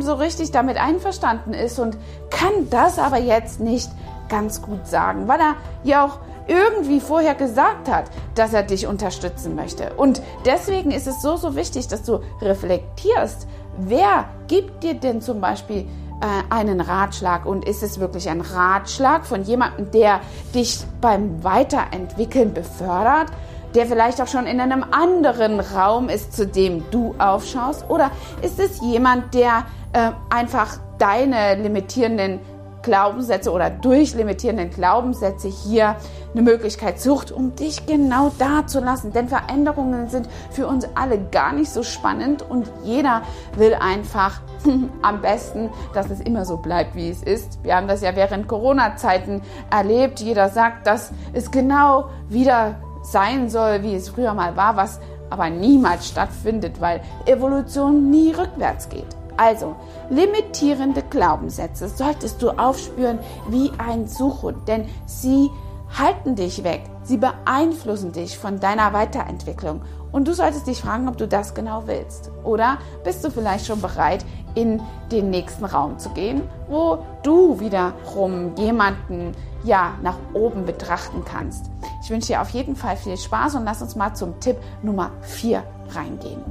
so 0.00 0.14
richtig 0.14 0.50
damit 0.50 0.76
einverstanden 0.76 1.54
ist 1.54 1.78
und 1.78 1.96
kann 2.30 2.68
das 2.70 2.98
aber 2.98 3.18
jetzt 3.18 3.60
nicht 3.60 3.90
ganz 4.28 4.62
gut 4.62 4.86
sagen, 4.86 5.26
weil 5.28 5.40
er 5.40 5.56
ja 5.84 6.04
auch 6.04 6.18
irgendwie 6.46 7.00
vorher 7.00 7.34
gesagt 7.34 7.88
hat, 7.88 8.10
dass 8.34 8.52
er 8.52 8.62
dich 8.62 8.86
unterstützen 8.86 9.54
möchte. 9.54 9.92
Und 9.94 10.20
deswegen 10.44 10.90
ist 10.90 11.06
es 11.06 11.22
so, 11.22 11.36
so 11.36 11.54
wichtig, 11.54 11.88
dass 11.88 12.02
du 12.02 12.20
reflektierst, 12.40 13.46
wer 13.78 14.28
gibt 14.48 14.82
dir 14.82 14.94
denn 14.94 15.20
zum 15.20 15.40
Beispiel 15.40 15.86
äh, 16.20 16.52
einen 16.52 16.80
Ratschlag 16.80 17.46
und 17.46 17.64
ist 17.66 17.82
es 17.82 18.00
wirklich 18.00 18.28
ein 18.28 18.40
Ratschlag 18.40 19.26
von 19.26 19.42
jemandem, 19.42 19.90
der 19.90 20.20
dich 20.54 20.84
beim 21.00 21.42
Weiterentwickeln 21.44 22.52
befördert, 22.52 23.28
der 23.74 23.86
vielleicht 23.86 24.20
auch 24.20 24.26
schon 24.26 24.46
in 24.46 24.60
einem 24.60 24.84
anderen 24.90 25.60
Raum 25.60 26.08
ist, 26.08 26.34
zu 26.34 26.46
dem 26.46 26.84
du 26.90 27.14
aufschaust? 27.18 27.88
Oder 27.88 28.10
ist 28.42 28.58
es 28.58 28.80
jemand, 28.80 29.34
der 29.34 29.64
äh, 29.92 30.10
einfach 30.28 30.78
deine 30.98 31.56
limitierenden 31.56 32.40
Glaubenssätze 32.82 33.52
oder 33.52 33.70
durch 33.70 34.14
limitierenden 34.14 34.70
Glaubenssätze 34.70 35.48
hier 35.48 35.96
eine 36.32 36.42
Möglichkeit 36.42 37.00
sucht, 37.00 37.32
um 37.32 37.54
dich 37.54 37.86
genau 37.86 38.30
da 38.38 38.66
zu 38.66 38.80
lassen. 38.80 39.12
Denn 39.12 39.28
Veränderungen 39.28 40.08
sind 40.08 40.28
für 40.50 40.66
uns 40.66 40.86
alle 40.94 41.18
gar 41.30 41.52
nicht 41.52 41.70
so 41.70 41.82
spannend 41.82 42.42
und 42.48 42.70
jeder 42.84 43.22
will 43.56 43.74
einfach 43.74 44.40
am 45.02 45.20
besten, 45.20 45.70
dass 45.94 46.10
es 46.10 46.20
immer 46.20 46.44
so 46.44 46.56
bleibt, 46.56 46.94
wie 46.94 47.10
es 47.10 47.22
ist. 47.22 47.62
Wir 47.62 47.76
haben 47.76 47.88
das 47.88 48.02
ja 48.02 48.14
während 48.16 48.48
Corona-Zeiten 48.48 49.42
erlebt. 49.70 50.20
Jeder 50.20 50.48
sagt, 50.48 50.86
dass 50.86 51.12
es 51.32 51.50
genau 51.50 52.08
wieder 52.28 52.76
sein 53.10 53.48
soll, 53.48 53.82
wie 53.82 53.94
es 53.94 54.08
früher 54.08 54.34
mal 54.34 54.56
war, 54.56 54.76
was 54.76 55.00
aber 55.30 55.48
niemals 55.48 56.08
stattfindet, 56.08 56.80
weil 56.80 57.00
Evolution 57.26 58.10
nie 58.10 58.32
rückwärts 58.32 58.88
geht. 58.88 59.06
Also, 59.36 59.76
limitierende 60.10 61.02
Glaubenssätze 61.02 61.88
solltest 61.88 62.42
du 62.42 62.50
aufspüren 62.50 63.18
wie 63.48 63.70
ein 63.78 64.06
Suchhund, 64.06 64.68
denn 64.68 64.86
sie 65.06 65.50
halten 65.98 66.34
dich 66.34 66.62
weg, 66.62 66.82
sie 67.02 67.16
beeinflussen 67.16 68.12
dich 68.12 68.38
von 68.38 68.60
deiner 68.60 68.92
Weiterentwicklung 68.92 69.82
und 70.12 70.28
du 70.28 70.34
solltest 70.34 70.66
dich 70.66 70.80
fragen, 70.80 71.08
ob 71.08 71.16
du 71.16 71.26
das 71.26 71.54
genau 71.54 71.84
willst. 71.86 72.30
Oder 72.44 72.78
bist 73.04 73.24
du 73.24 73.30
vielleicht 73.30 73.66
schon 73.66 73.80
bereit, 73.80 74.24
in 74.54 74.80
den 75.10 75.30
nächsten 75.30 75.64
Raum 75.64 75.98
zu 75.98 76.10
gehen, 76.10 76.42
wo 76.68 76.98
du 77.22 77.60
wiederum 77.60 78.54
jemanden 78.56 79.32
ja 79.64 79.94
nach 80.02 80.16
oben 80.32 80.64
betrachten 80.64 81.24
kannst. 81.24 81.70
Ich 82.02 82.10
wünsche 82.10 82.28
dir 82.28 82.42
auf 82.42 82.50
jeden 82.50 82.76
Fall 82.76 82.96
viel 82.96 83.16
Spaß 83.16 83.56
und 83.56 83.64
lass 83.64 83.82
uns 83.82 83.96
mal 83.96 84.14
zum 84.14 84.40
Tipp 84.40 84.56
Nummer 84.82 85.10
4 85.22 85.62
reingehen. 85.94 86.42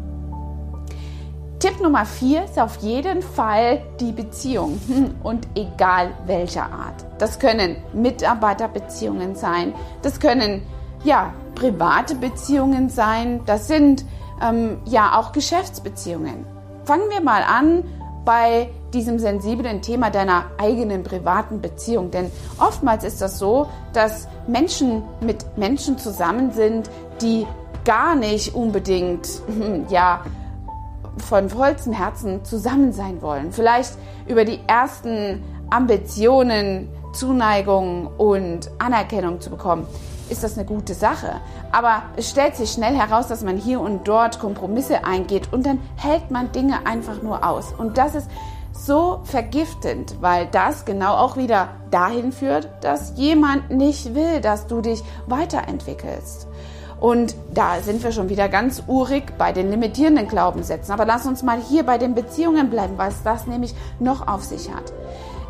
Tipp 1.60 1.82
Nummer 1.82 2.06
4 2.06 2.46
ist 2.46 2.58
auf 2.58 2.78
jeden 2.78 3.22
Fall 3.22 3.82
die 4.00 4.14
Beziehung 4.14 4.80
hm, 4.88 5.16
und 5.24 5.46
egal 5.56 6.12
welcher 6.26 6.72
Art. 6.72 7.06
Das 7.18 7.38
können 7.38 7.76
Mitarbeiterbeziehungen 7.92 9.36
sein, 9.36 9.74
das 10.02 10.22
können 10.22 10.62
ja 11.04 11.34
private 11.56 12.16
Beziehungen 12.16 12.88
sein, 12.90 13.42
das 13.46 13.68
sind 13.68 14.06
ähm, 14.42 14.78
ja 14.86 15.20
auch 15.20 15.34
Geschäftsbeziehungen. 15.34 16.46
Fangen 16.90 17.12
wir 17.12 17.22
mal 17.22 17.44
an 17.44 17.84
bei 18.26 18.68
diesem 18.96 19.20
sensiblen 19.20 19.84
Thema 19.84 20.10
deiner 20.10 20.46
eigenen 20.58 21.04
privaten 21.04 21.62
Beziehung. 21.62 22.10
Denn 22.10 22.32
oftmals 22.58 23.04
ist 23.04 23.22
das 23.22 23.38
so, 23.38 23.70
dass 23.94 24.28
Menschen 24.48 25.04
mit 25.22 25.56
Menschen 25.56 26.00
zusammen 26.00 26.52
sind, 26.52 26.90
die 27.22 27.46
gar 27.86 28.16
nicht 28.16 28.56
unbedingt, 28.56 29.28
hm, 29.46 29.86
ja, 29.90 30.22
von 31.18 31.48
vollstem 31.48 31.94
Herzen 31.94 32.44
zusammen 32.44 32.92
sein 32.92 33.22
wollen. 33.22 33.52
Vielleicht 33.52 33.92
über 34.28 34.44
die 34.44 34.60
ersten 34.66 35.44
Ambitionen, 35.70 36.90
Zuneigung 37.14 38.08
und 38.18 38.72
Anerkennung 38.80 39.40
zu 39.42 39.52
bekommen 39.52 39.86
ist 40.30 40.44
das 40.44 40.58
eine 40.58 40.66
gute 40.66 40.94
Sache. 40.94 41.42
Aber 41.72 42.04
es 42.16 42.30
stellt 42.30 42.56
sich 42.56 42.72
schnell 42.72 42.96
heraus, 42.96 43.28
dass 43.28 43.44
man 43.44 43.58
hier 43.58 43.80
und 43.80 44.08
dort 44.08 44.40
Kompromisse 44.40 45.04
eingeht 45.06 45.52
und 45.52 45.66
dann 45.66 45.80
hält 45.96 46.32
man 46.32 46.52
Dinge 46.52 46.86
einfach 46.86 47.22
nur 47.22 47.48
aus. 47.48 47.74
Und 47.78 47.98
das 47.98 48.16
ist 48.16 48.30
so 48.72 49.20
vergiftend, 49.24 50.16
weil 50.22 50.48
das 50.48 50.86
genau 50.86 51.16
auch 51.16 51.38
wieder 51.38 51.70
dahin 51.92 52.32
führt, 52.32 52.70
dass 52.82 53.14
jemand 53.16 53.72
nicht 53.72 54.16
will, 54.16 54.42
dass 54.42 54.68
du 54.68 54.82
dich 54.82 55.04
weiterentwickelst. 55.28 56.48
Und 57.00 57.36
da 57.54 57.80
sind 57.82 58.04
wir 58.04 58.12
schon 58.12 58.30
wieder 58.30 58.50
ganz 58.50 58.84
urig 58.88 59.38
bei 59.38 59.54
den 59.54 59.70
limitierenden 59.72 60.28
Glaubenssätzen. 60.28 60.94
Aber 60.94 61.06
lass 61.06 61.26
uns 61.26 61.44
mal 61.44 61.60
hier 61.60 61.84
bei 61.84 61.98
den 61.98 62.14
Beziehungen 62.14 62.70
bleiben, 62.70 62.96
was 62.98 63.24
das 63.24 63.48
nämlich 63.48 63.74
noch 64.00 64.28
auf 64.28 64.44
sich 64.44 64.70
hat. 64.74 64.92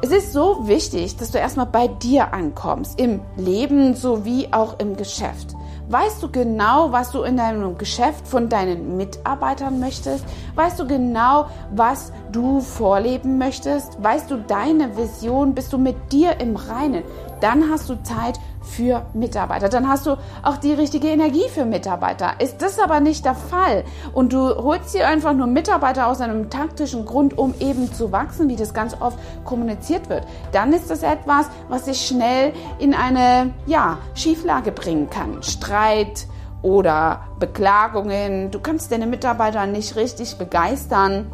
Es 0.01 0.11
ist 0.11 0.31
so 0.31 0.65
wichtig, 0.65 1.17
dass 1.17 1.31
du 1.31 1.39
erstmal 1.39 1.65
bei 1.65 1.89
dir 1.89 2.33
ankommst, 2.33 2.97
im 2.97 3.19
Leben 3.35 3.95
sowie 3.95 4.47
auch 4.51 4.79
im 4.79 4.95
Geschäft. 4.95 5.55
Weißt 5.89 6.23
du 6.23 6.31
genau, 6.31 6.93
was 6.93 7.11
du 7.11 7.23
in 7.23 7.35
deinem 7.35 7.77
Geschäft 7.77 8.25
von 8.25 8.47
deinen 8.47 8.95
Mitarbeitern 8.95 9.81
möchtest? 9.81 10.23
Weißt 10.55 10.79
du 10.79 10.87
genau, 10.87 11.47
was 11.75 12.13
du 12.31 12.61
vorleben 12.61 13.37
möchtest? 13.37 14.01
Weißt 14.01 14.31
du 14.31 14.37
deine 14.37 14.95
Vision? 14.95 15.53
Bist 15.53 15.73
du 15.73 15.77
mit 15.77 16.13
dir 16.13 16.39
im 16.39 16.55
Reinen? 16.55 17.03
Dann 17.41 17.69
hast 17.69 17.89
du 17.89 18.01
Zeit 18.01 18.39
für 18.61 19.05
Mitarbeiter. 19.13 19.69
Dann 19.69 19.87
hast 19.87 20.05
du 20.05 20.17
auch 20.43 20.57
die 20.57 20.73
richtige 20.73 21.07
Energie 21.07 21.47
für 21.49 21.65
Mitarbeiter. 21.65 22.33
Ist 22.39 22.61
das 22.61 22.79
aber 22.79 22.99
nicht 22.99 23.25
der 23.25 23.35
Fall 23.35 23.83
und 24.13 24.33
du 24.33 24.55
holst 24.55 24.93
dir 24.93 25.07
einfach 25.07 25.33
nur 25.33 25.47
Mitarbeiter 25.47 26.07
aus 26.07 26.21
einem 26.21 26.49
taktischen 26.49 27.05
Grund, 27.05 27.37
um 27.37 27.53
eben 27.59 27.91
zu 27.93 28.11
wachsen, 28.11 28.49
wie 28.49 28.55
das 28.55 28.73
ganz 28.73 28.95
oft 28.99 29.17
kommuniziert 29.45 30.09
wird, 30.09 30.25
dann 30.51 30.73
ist 30.73 30.89
das 30.89 31.03
etwas, 31.03 31.47
was 31.67 31.85
sich 31.85 32.05
schnell 32.05 32.53
in 32.79 32.93
eine 32.93 33.53
ja, 33.65 33.97
Schieflage 34.13 34.71
bringen 34.71 35.09
kann. 35.09 35.41
Streit 35.43 36.27
oder 36.61 37.21
Beklagungen. 37.39 38.51
Du 38.51 38.59
kannst 38.59 38.91
deine 38.91 39.07
Mitarbeiter 39.07 39.65
nicht 39.65 39.95
richtig 39.95 40.37
begeistern 40.37 41.31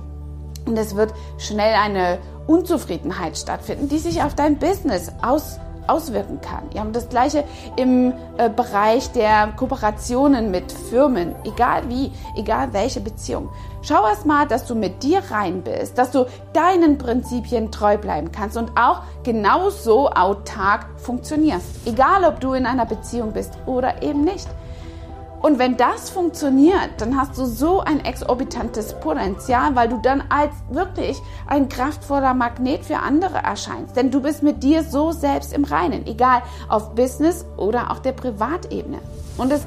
und 0.65 0.77
es 0.77 0.95
wird 0.95 1.13
schnell 1.37 1.73
eine 1.75 2.19
Unzufriedenheit 2.47 3.37
stattfinden, 3.37 3.89
die 3.89 3.97
sich 3.97 4.21
auf 4.21 4.35
dein 4.35 4.57
Business 4.57 5.11
aus 5.21 5.59
auswirken 5.87 6.41
kann. 6.41 6.63
Wir 6.71 6.81
haben 6.81 6.93
das 6.93 7.09
gleiche 7.09 7.43
im 7.75 8.13
äh, 8.37 8.49
Bereich 8.49 9.11
der 9.11 9.53
Kooperationen 9.55 10.51
mit 10.51 10.71
Firmen, 10.71 11.35
egal 11.43 11.89
wie, 11.89 12.11
egal 12.35 12.73
welche 12.73 13.01
Beziehung. 13.01 13.49
Schau 13.81 14.07
erst 14.07 14.25
mal, 14.25 14.47
dass 14.47 14.65
du 14.65 14.73
mit 14.73 15.03
dir 15.03 15.21
rein 15.29 15.61
bist, 15.61 15.97
dass 15.97 16.11
du 16.11 16.25
deinen 16.53 16.97
Prinzipien 16.97 17.71
treu 17.71 17.97
bleiben 17.97 18.31
kannst 18.31 18.57
und 18.57 18.71
auch 18.75 19.01
genauso 19.23 20.09
autark 20.09 20.87
funktionierst. 20.97 21.85
Egal, 21.85 22.23
ob 22.23 22.39
du 22.39 22.53
in 22.53 22.65
einer 22.65 22.85
Beziehung 22.85 23.31
bist 23.31 23.53
oder 23.67 24.01
eben 24.01 24.23
nicht. 24.23 24.47
Und 25.45 25.59
wenn 25.59 25.77
das 25.77 26.09
funktioniert, 26.09 26.89
dann 26.97 27.15
hast 27.15 27.37
du 27.37 27.45
so 27.45 27.79
ein 27.79 28.03
exorbitantes 28.03 28.95
Potenzial, 28.95 29.75
weil 29.75 29.89
du 29.89 29.99
dann 30.01 30.23
als 30.29 30.51
wirklich 30.71 31.21
ein 31.45 31.69
kraftvoller 31.69 32.33
Magnet 32.33 32.83
für 32.83 32.97
andere 32.97 33.37
erscheinst. 33.43 33.95
Denn 33.95 34.09
du 34.09 34.21
bist 34.21 34.41
mit 34.41 34.63
dir 34.63 34.83
so 34.83 35.11
selbst 35.11 35.53
im 35.53 35.63
Reinen, 35.63 36.07
egal 36.07 36.41
auf 36.67 36.95
Business 36.95 37.45
oder 37.57 37.91
auf 37.91 38.01
der 38.01 38.13
Privatebene. 38.13 38.97
Und 39.37 39.51
es 39.51 39.61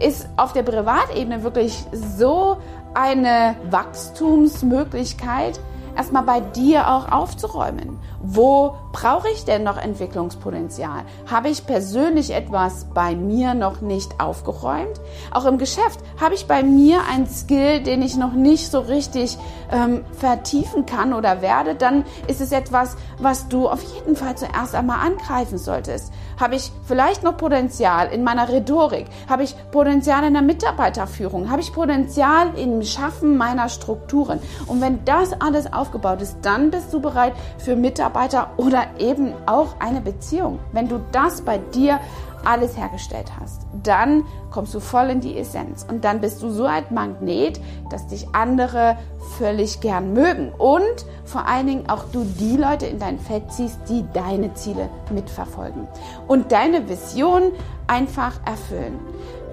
ist 0.00 0.28
auf 0.36 0.52
der 0.52 0.62
Privatebene 0.62 1.42
wirklich 1.42 1.84
so 1.92 2.58
eine 2.94 3.56
Wachstumsmöglichkeit, 3.72 5.58
erstmal 5.96 6.22
bei 6.22 6.38
dir 6.38 6.88
auch 6.88 7.10
aufzuräumen. 7.10 7.98
Wo 8.22 8.76
brauche 8.94 9.28
ich 9.28 9.44
denn 9.44 9.64
noch 9.64 9.76
Entwicklungspotenzial? 9.76 11.02
Habe 11.28 11.48
ich 11.48 11.66
persönlich 11.66 12.32
etwas 12.32 12.86
bei 12.94 13.16
mir 13.16 13.52
noch 13.52 13.80
nicht 13.80 14.20
aufgeräumt? 14.20 15.00
Auch 15.32 15.46
im 15.46 15.58
Geschäft 15.58 15.98
habe 16.20 16.34
ich 16.34 16.46
bei 16.46 16.62
mir 16.62 17.00
ein 17.10 17.26
Skill, 17.26 17.82
den 17.82 18.02
ich 18.02 18.16
noch 18.16 18.32
nicht 18.34 18.70
so 18.70 18.78
richtig 18.78 19.36
ähm, 19.72 20.04
vertiefen 20.16 20.86
kann 20.86 21.12
oder 21.12 21.42
werde? 21.42 21.74
Dann 21.74 22.04
ist 22.28 22.40
es 22.40 22.52
etwas, 22.52 22.96
was 23.18 23.48
du 23.48 23.68
auf 23.68 23.82
jeden 23.82 24.14
Fall 24.14 24.36
zuerst 24.36 24.76
einmal 24.76 25.04
angreifen 25.04 25.58
solltest. 25.58 26.12
Habe 26.38 26.54
ich 26.54 26.70
vielleicht 26.86 27.24
noch 27.24 27.36
Potenzial 27.36 28.12
in 28.12 28.22
meiner 28.22 28.48
Rhetorik? 28.48 29.06
Habe 29.28 29.42
ich 29.42 29.56
Potenzial 29.72 30.24
in 30.24 30.34
der 30.34 30.42
Mitarbeiterführung? 30.42 31.50
Habe 31.50 31.62
ich 31.62 31.72
Potenzial 31.72 32.56
im 32.56 32.82
Schaffen 32.82 33.36
meiner 33.36 33.68
Strukturen? 33.68 34.38
Und 34.66 34.80
wenn 34.80 35.04
das 35.04 35.32
alles 35.40 35.72
aufgebaut 35.72 36.22
ist, 36.22 36.38
dann 36.42 36.70
bist 36.70 36.92
du 36.92 37.00
bereit 37.00 37.32
für 37.58 37.74
Mitarbeiter 37.74 38.50
oder 38.56 38.83
eben 38.98 39.32
auch 39.46 39.80
eine 39.80 40.00
Beziehung. 40.00 40.58
Wenn 40.72 40.88
du 40.88 41.00
das 41.12 41.42
bei 41.42 41.58
dir 41.58 42.00
alles 42.44 42.76
hergestellt 42.76 43.32
hast, 43.40 43.62
dann 43.82 44.24
kommst 44.50 44.74
du 44.74 44.80
voll 44.80 45.10
in 45.10 45.20
die 45.20 45.38
Essenz 45.38 45.86
und 45.88 46.04
dann 46.04 46.20
bist 46.20 46.42
du 46.42 46.50
so 46.50 46.64
ein 46.64 46.84
Magnet, 46.90 47.60
dass 47.90 48.06
dich 48.06 48.26
andere 48.32 48.96
völlig 49.38 49.80
gern 49.80 50.12
mögen 50.12 50.52
und 50.52 51.06
vor 51.24 51.46
allen 51.46 51.66
Dingen 51.66 51.88
auch 51.88 52.04
du 52.12 52.24
die 52.38 52.56
Leute 52.56 52.86
in 52.86 52.98
dein 52.98 53.18
Feld 53.18 53.50
ziehst, 53.52 53.78
die 53.88 54.04
deine 54.12 54.52
Ziele 54.54 54.88
mitverfolgen 55.10 55.88
und 56.28 56.52
deine 56.52 56.88
Vision 56.88 57.52
einfach 57.86 58.38
erfüllen. 58.46 58.98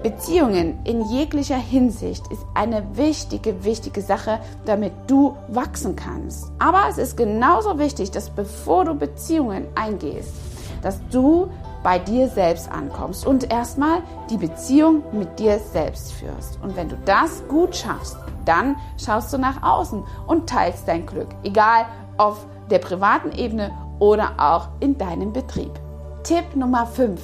Beziehungen 0.02 0.80
in 0.84 1.02
jeglicher 1.02 1.56
Hinsicht 1.56 2.26
ist 2.32 2.44
eine 2.54 2.96
wichtige, 2.96 3.64
wichtige 3.64 4.00
Sache, 4.00 4.40
damit 4.64 4.92
du 5.06 5.36
wachsen 5.48 5.94
kannst. 5.94 6.50
Aber 6.58 6.82
es 6.90 6.98
ist 6.98 7.16
genauso 7.16 7.78
wichtig, 7.78 8.10
dass 8.10 8.28
bevor 8.28 8.84
du 8.84 8.94
Beziehungen 8.94 9.66
eingehst, 9.76 10.32
dass 10.82 10.98
du 11.10 11.48
bei 11.84 12.00
dir 12.00 12.28
selbst 12.28 12.70
ankommst 12.70 13.26
und 13.26 13.52
erstmal 13.52 14.02
die 14.28 14.38
Beziehung 14.38 15.02
mit 15.12 15.38
dir 15.38 15.60
selbst 15.60 16.12
führst. 16.12 16.58
Und 16.62 16.76
wenn 16.76 16.88
du 16.88 16.96
das 17.04 17.42
gut 17.48 17.76
schaffst, 17.76 18.16
dann 18.44 18.76
schaust 18.98 19.32
du 19.32 19.38
nach 19.38 19.62
außen 19.62 20.02
und 20.26 20.48
teilst 20.48 20.88
dein 20.88 21.06
Glück, 21.06 21.28
egal 21.44 21.86
auf 22.16 22.44
der 22.70 22.78
privaten 22.78 23.30
Ebene 23.32 23.70
oder 24.00 24.32
auch 24.38 24.68
in 24.80 24.98
deinem 24.98 25.32
Betrieb. 25.32 25.72
Tipp 26.24 26.56
Nummer 26.56 26.86
5. 26.86 27.20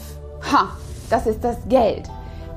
Ha, 0.53 0.69
das 1.11 1.27
ist 1.27 1.43
das 1.43 1.57
Geld. 1.69 2.09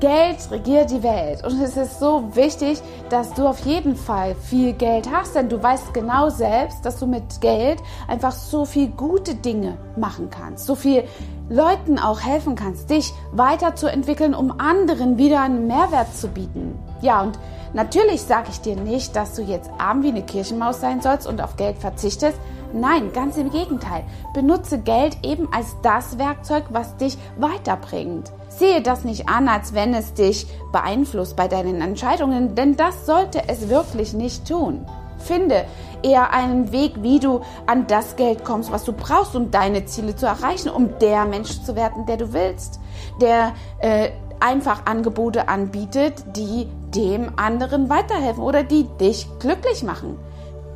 Geld 0.02 0.50
regiert 0.50 0.90
die 0.90 1.04
Welt 1.04 1.44
und 1.44 1.62
es 1.62 1.78
ist 1.78 2.00
so 2.00 2.36
wichtig, 2.36 2.82
dass 3.12 3.36
du 3.36 3.48
auf 3.48 3.60
jeden 3.60 3.96
Fall 3.96 4.34
viel 4.34 4.74
Geld 4.74 5.08
hast, 5.14 5.36
denn 5.36 5.48
du 5.48 5.62
weißt 5.62 5.94
genau 5.94 6.30
selbst, 6.30 6.84
dass 6.84 6.98
du 6.98 7.06
mit 7.06 7.40
Geld 7.40 7.78
einfach 8.08 8.32
so 8.32 8.66
viel 8.66 8.88
gute 8.88 9.36
Dinge 9.36 9.78
machen 9.96 10.32
kannst, 10.32 10.66
so 10.66 10.74
viel 10.74 11.04
Leuten 11.50 12.00
auch 12.00 12.20
helfen 12.20 12.56
kannst, 12.56 12.90
dich 12.90 13.14
weiterzuentwickeln, 13.32 14.34
um 14.34 14.60
anderen 14.60 15.20
wieder 15.20 15.40
einen 15.42 15.68
Mehrwert 15.68 16.16
zu 16.16 16.30
bieten. 16.30 16.80
Ja, 17.02 17.22
und 17.22 17.38
natürlich 17.74 18.24
sage 18.24 18.48
ich 18.50 18.60
dir 18.60 18.78
nicht, 18.78 19.16
dass 19.16 19.36
du 19.36 19.44
jetzt 19.44 19.70
arm 19.78 20.02
wie 20.02 20.10
eine 20.10 20.24
Kirchenmaus 20.24 20.82
sein 20.82 21.02
sollst 21.02 21.28
und 21.28 21.42
auf 21.42 21.58
Geld 21.58 21.78
verzichtest. 21.78 22.40
Nein, 22.74 23.14
ganz 23.14 23.38
im 23.38 23.52
Gegenteil. 23.52 24.04
Benutze 24.34 24.80
Geld 24.80 25.16
eben 25.22 25.48
als 25.54 25.76
das 25.84 26.18
Werkzeug, 26.18 26.64
was 26.70 26.98
dich 26.98 27.20
weiterbringt. 27.38 28.32
Sehe 28.58 28.82
das 28.82 29.06
nicht 29.06 29.30
an, 29.30 29.48
als 29.48 29.74
wenn 29.74 29.94
es 29.94 30.14
dich 30.14 30.46
beeinflusst 30.72 31.36
bei 31.36 31.48
deinen 31.48 31.82
Entscheidungen, 31.82 32.54
denn 32.54 32.76
das 32.76 33.06
sollte 33.06 33.48
es 33.48 33.70
wirklich 33.70 34.14
nicht 34.14 34.48
tun. 34.48 34.86
Finde 35.18 35.66
eher 36.04 36.34
einen 36.34 36.72
Weg, 36.72 37.02
wie 37.02 37.20
du 37.20 37.42
an 37.66 37.88
das 37.88 38.16
Geld 38.18 38.44
kommst, 38.44 38.72
was 38.72 38.84
du 38.84 38.92
brauchst, 38.92 39.36
um 39.36 39.52
deine 39.52 39.86
Ziele 39.86 40.16
zu 40.16 40.26
erreichen, 40.26 40.70
um 40.70 40.98
der 41.00 41.26
Mensch 41.26 41.62
zu 41.62 41.76
werden, 41.76 42.06
der 42.06 42.18
du 42.18 42.34
willst, 42.34 42.80
der 43.22 43.54
äh, 43.80 44.10
einfach 44.40 44.86
Angebote 44.86 45.48
anbietet, 45.48 46.24
die 46.36 46.68
dem 46.94 47.32
anderen 47.38 47.90
weiterhelfen 47.90 48.44
oder 48.44 48.64
die 48.64 48.84
dich 49.00 49.28
glücklich 49.40 49.84
machen 49.84 50.18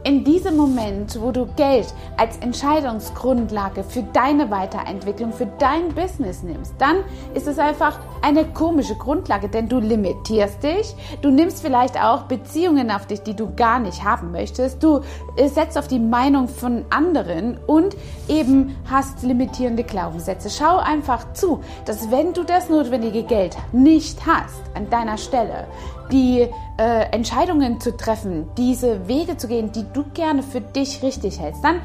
in 0.05 0.23
diesem 0.23 0.55
Moment, 0.55 1.19
wo 1.19 1.31
du 1.31 1.47
Geld 1.55 1.87
als 2.15 2.37
Entscheidungsgrundlage 2.37 3.83
für 3.83 4.03
deine 4.03 4.51
Weiterentwicklung, 4.51 5.33
für 5.33 5.47
dein 5.57 5.89
Business 5.89 6.43
nimmst, 6.43 6.75
dann 6.77 6.97
ist 7.33 7.47
es 7.47 7.57
einfach 7.57 7.99
eine 8.21 8.45
komische 8.45 8.93
Grundlage, 8.95 9.49
denn 9.49 9.67
du 9.67 9.79
limitierst 9.79 10.61
dich, 10.61 10.95
du 11.23 11.31
nimmst 11.31 11.63
vielleicht 11.63 11.99
auch 11.99 12.23
Beziehungen 12.23 12.91
auf 12.91 13.07
dich, 13.07 13.23
die 13.23 13.35
du 13.35 13.55
gar 13.55 13.79
nicht 13.79 14.03
haben 14.03 14.31
möchtest, 14.31 14.83
du 14.83 15.01
äh, 15.37 15.47
setzt 15.47 15.75
auf 15.75 15.87
die 15.87 15.99
Meinung 15.99 16.49
von 16.49 16.85
anderen 16.91 17.57
und 17.65 17.97
eben 18.27 18.75
hast 18.87 19.23
limitierende 19.23 19.83
Glaubenssätze. 19.83 20.51
Schau 20.51 20.77
einfach 20.77 21.33
zu, 21.33 21.61
dass 21.85 22.11
wenn 22.11 22.31
du 22.33 22.43
das 22.43 22.69
notwendige 22.69 23.23
Geld 23.23 23.57
nicht 23.71 24.23
hast 24.27 24.61
an 24.75 24.87
deiner 24.91 25.17
Stelle, 25.17 25.65
die 26.11 26.47
äh, 26.77 27.11
Entscheidungen 27.11 27.79
zu 27.79 27.95
treffen, 27.95 28.47
diese 28.57 29.07
Wege 29.07 29.37
zu 29.37 29.47
gehen, 29.47 29.71
die 29.71 29.85
du 29.93 30.03
gerne 30.13 30.43
für 30.43 30.61
dich 30.61 31.01
richtig 31.03 31.39
hältst, 31.39 31.63
dann 31.63 31.81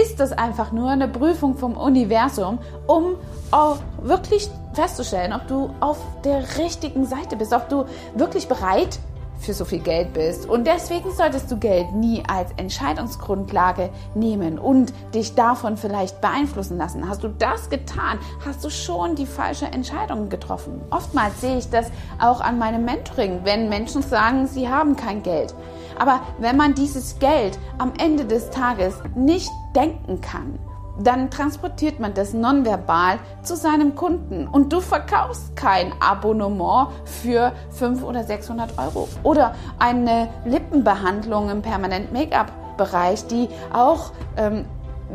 ist 0.00 0.18
das 0.18 0.32
einfach 0.32 0.72
nur 0.72 0.90
eine 0.90 1.06
Prüfung 1.06 1.56
vom 1.56 1.76
Universum, 1.76 2.58
um 2.86 3.14
auch 3.52 3.78
wirklich 4.02 4.50
festzustellen, 4.72 5.32
ob 5.32 5.46
du 5.46 5.70
auf 5.80 5.98
der 6.24 6.58
richtigen 6.58 7.06
Seite 7.06 7.36
bist, 7.36 7.52
ob 7.52 7.68
du 7.68 7.84
wirklich 8.16 8.48
bereit 8.48 8.90
bist 8.90 9.13
für 9.44 9.54
so 9.54 9.64
viel 9.64 9.80
Geld 9.80 10.12
bist. 10.12 10.48
Und 10.48 10.66
deswegen 10.66 11.10
solltest 11.12 11.50
du 11.50 11.58
Geld 11.58 11.92
nie 11.92 12.22
als 12.26 12.50
Entscheidungsgrundlage 12.56 13.90
nehmen 14.14 14.58
und 14.58 14.92
dich 15.14 15.34
davon 15.34 15.76
vielleicht 15.76 16.20
beeinflussen 16.20 16.78
lassen. 16.78 17.08
Hast 17.08 17.22
du 17.22 17.28
das 17.28 17.70
getan, 17.70 18.18
hast 18.44 18.64
du 18.64 18.70
schon 18.70 19.14
die 19.14 19.26
falsche 19.26 19.66
Entscheidung 19.66 20.28
getroffen. 20.28 20.80
Oftmals 20.90 21.40
sehe 21.40 21.58
ich 21.58 21.70
das 21.70 21.90
auch 22.18 22.40
an 22.40 22.58
meinem 22.58 22.84
Mentoring, 22.84 23.40
wenn 23.44 23.68
Menschen 23.68 24.02
sagen, 24.02 24.46
sie 24.46 24.68
haben 24.68 24.96
kein 24.96 25.22
Geld. 25.22 25.54
Aber 25.98 26.20
wenn 26.38 26.56
man 26.56 26.74
dieses 26.74 27.18
Geld 27.18 27.58
am 27.78 27.92
Ende 27.98 28.24
des 28.24 28.50
Tages 28.50 28.94
nicht 29.14 29.50
denken 29.74 30.20
kann, 30.20 30.58
dann 30.98 31.30
transportiert 31.30 32.00
man 32.00 32.14
das 32.14 32.32
nonverbal 32.32 33.18
zu 33.42 33.56
seinem 33.56 33.94
Kunden. 33.94 34.46
Und 34.46 34.72
du 34.72 34.80
verkaufst 34.80 35.56
kein 35.56 35.92
Abonnement 36.00 36.88
für 37.04 37.52
500 37.70 38.04
oder 38.08 38.24
600 38.24 38.78
Euro 38.78 39.08
oder 39.22 39.54
eine 39.78 40.28
Lippenbehandlung 40.44 41.50
im 41.50 41.62
Permanent 41.62 42.12
Make-up 42.12 42.52
Bereich, 42.76 43.26
die 43.26 43.48
auch 43.72 44.10
ähm, 44.36 44.64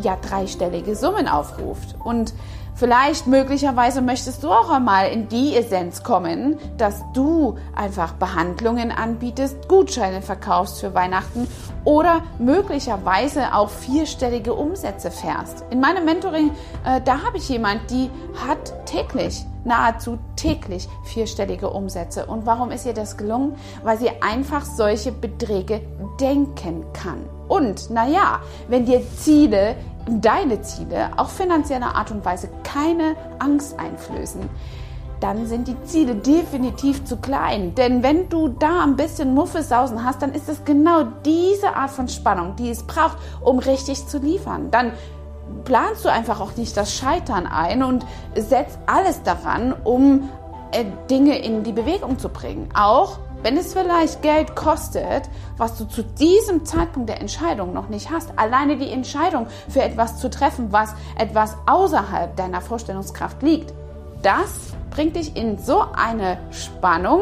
ja 0.02 0.18
dreistellige 0.22 0.96
Summen 0.96 1.28
aufruft. 1.28 1.96
Und 2.04 2.34
Vielleicht 2.80 3.28
möglicherweise 3.28 4.02
möchtest 4.02 4.42
du 4.42 4.52
auch 4.52 4.70
einmal 4.70 5.10
in 5.10 5.28
die 5.28 5.54
Essenz 5.58 6.02
kommen, 6.02 6.58
dass 6.78 7.04
du 7.12 7.58
einfach 7.76 8.14
Behandlungen 8.14 8.94
anbietest, 8.94 9.68
Gutscheine 9.68 10.22
verkaufst 10.22 10.80
für 10.80 10.94
Weihnachten 10.94 11.46
oder 11.84 12.22
möglicherweise 12.40 13.54
auch 13.54 13.70
vierstellige 13.70 14.54
Umsätze 14.54 15.12
fährst. 15.12 15.66
In 15.72 15.82
meinem 15.82 16.06
Mentoring, 16.06 16.52
äh, 16.86 17.02
da 17.02 17.22
habe 17.24 17.36
ich 17.36 17.50
jemand, 17.50 17.92
die 17.92 18.10
hat 18.48 18.86
täglich, 18.86 19.44
nahezu 19.66 20.18
täglich 20.38 20.88
vierstellige 21.04 21.70
Umsätze. 21.70 22.28
Und 22.28 22.46
warum 22.46 22.72
ist 22.72 22.86
ihr 22.86 22.94
das 22.94 23.18
gelungen? 23.18 23.58
Weil 23.84 23.98
sie 23.98 24.10
einfach 24.22 24.64
solche 24.64 25.12
Beträge 25.12 25.82
denken 26.22 26.86
kann. 26.94 27.26
Und 27.50 27.90
naja, 27.90 28.40
wenn 28.68 28.86
dir 28.86 29.02
Ziele 29.18 29.76
deine 30.08 30.62
Ziele 30.62 31.12
auf 31.18 31.32
finanzielle 31.32 31.96
Art 31.96 32.12
und 32.12 32.26
Weise 32.26 32.50
keine 32.64 33.16
Angst 33.40 33.80
einflößen, 33.80 34.50
dann 35.20 35.48
sind 35.48 35.68
die 35.68 35.82
Ziele 35.84 36.16
definitiv 36.16 37.04
zu 37.04 37.18
klein. 37.18 37.76
Denn 37.76 38.04
wenn 38.04 38.30
du 38.30 38.48
da 38.48 38.84
ein 38.84 38.96
bisschen 38.96 39.34
Muffelsausen 39.34 40.04
hast, 40.04 40.22
dann 40.22 40.34
ist 40.34 40.48
es 40.48 40.64
genau 40.64 41.04
diese 41.26 41.76
Art 41.76 41.92
von 41.92 42.08
Spannung, 42.08 42.56
die 42.56 42.70
es 42.70 42.84
braucht, 42.84 43.18
um 43.42 43.60
richtig 43.60 44.08
zu 44.08 44.20
liefern. 44.20 44.72
Dann 44.72 44.94
planst 45.66 46.06
du 46.06 46.10
einfach 46.10 46.40
auch 46.40 46.56
nicht 46.56 46.78
das 46.78 46.96
Scheitern 46.96 47.48
ein 47.48 47.84
und 47.84 48.06
setzt 48.36 48.80
alles 48.86 49.24
daran, 49.24 49.74
um 49.84 50.30
Dinge 51.10 51.38
in 51.40 51.64
die 51.64 51.72
Bewegung 51.72 52.20
zu 52.20 52.30
bringen. 52.30 52.70
Auch 52.74 53.20
wenn 53.42 53.58
es 53.58 53.74
vielleicht 53.74 54.22
Geld 54.22 54.56
kostet, 54.56 55.30
was 55.58 55.78
du 55.78 55.86
zu 55.86 56.04
diesem 56.04 56.66
Zeitpunkt 56.66 57.10
der 57.10 57.22
Entscheidung 57.22 57.74
noch 57.74 57.88
nicht 57.88 58.12
hast, 58.12 58.38
alleine 58.38 58.78
die 58.78 58.90
Entscheidung 58.90 59.48
für 59.70 59.82
etwas 59.82 60.18
zu 60.20 60.30
treffen, 60.30 60.72
was 60.72 60.94
etwas 61.18 61.56
außerhalb 61.66 62.36
deiner 62.36 62.62
Vorstellungskraft 62.62 63.42
liegt, 63.42 63.74
das 64.22 64.74
bringt 64.90 65.16
dich 65.16 65.38
in 65.38 65.58
so 65.58 65.82
eine 65.94 66.38
Spannung, 66.52 67.22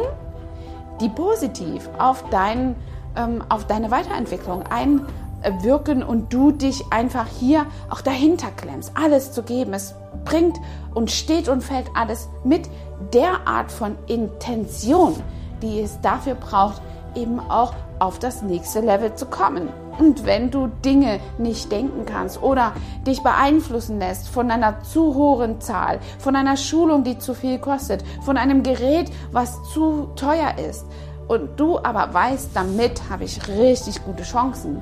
die 1.00 1.10
positiv 1.10 1.88
auf, 2.00 2.24
dein, 2.32 2.76
ähm, 3.16 3.44
auf 3.50 3.68
deine 3.68 3.92
Weiterentwicklung 3.92 4.64
einwirken 4.64 6.02
und 6.02 6.34
du 6.34 6.52
dich 6.52 6.84
einfach 6.90 7.28
hier 7.28 7.68
auch 7.92 8.02
dahinter 8.02 8.48
klemmst, 8.56 8.94
alles 8.96 9.32
zu 9.32 9.44
geben. 9.44 9.76
Es 9.76 9.94
bringt 10.26 10.58
und 10.96 11.12
steht 11.12 11.48
und 11.48 11.64
fällt 11.64 11.92
alles 11.96 12.28
mit 12.44 12.68
der 13.14 13.48
Art 13.48 13.72
von 13.72 13.96
Intention, 14.08 15.16
die 15.62 15.82
es 15.82 16.00
dafür 16.02 16.36
braucht, 16.36 16.82
eben 17.16 17.40
auch 17.40 17.74
auf 18.00 18.20
das 18.20 18.42
nächste 18.42 18.82
Level 18.82 19.16
zu 19.16 19.26
kommen. 19.26 19.70
Und 19.98 20.26
wenn 20.26 20.52
du 20.52 20.68
Dinge 20.86 21.20
nicht 21.40 21.72
denken 21.72 22.06
kannst 22.06 22.42
oder 22.44 22.74
dich 23.08 23.24
beeinflussen 23.24 23.98
lässt 23.98 24.30
von 24.30 24.52
einer 24.52 24.84
zu 24.84 25.16
hohen 25.16 25.60
Zahl, 25.60 26.00
von 26.20 26.36
einer 26.36 26.58
Schulung, 26.58 27.04
die 27.04 27.18
zu 27.18 27.34
viel 27.34 27.58
kostet, 27.58 28.04
von 28.22 28.38
einem 28.38 28.62
Gerät, 28.62 29.12
was 29.32 29.58
zu 29.74 30.10
teuer 30.16 30.54
ist, 30.70 30.86
und 31.28 31.60
du 31.60 31.78
aber 31.78 32.14
weißt, 32.14 32.52
damit 32.54 33.02
habe 33.10 33.26
ich 33.26 33.48
richtig 33.50 34.06
gute 34.06 34.24
Chancen, 34.24 34.82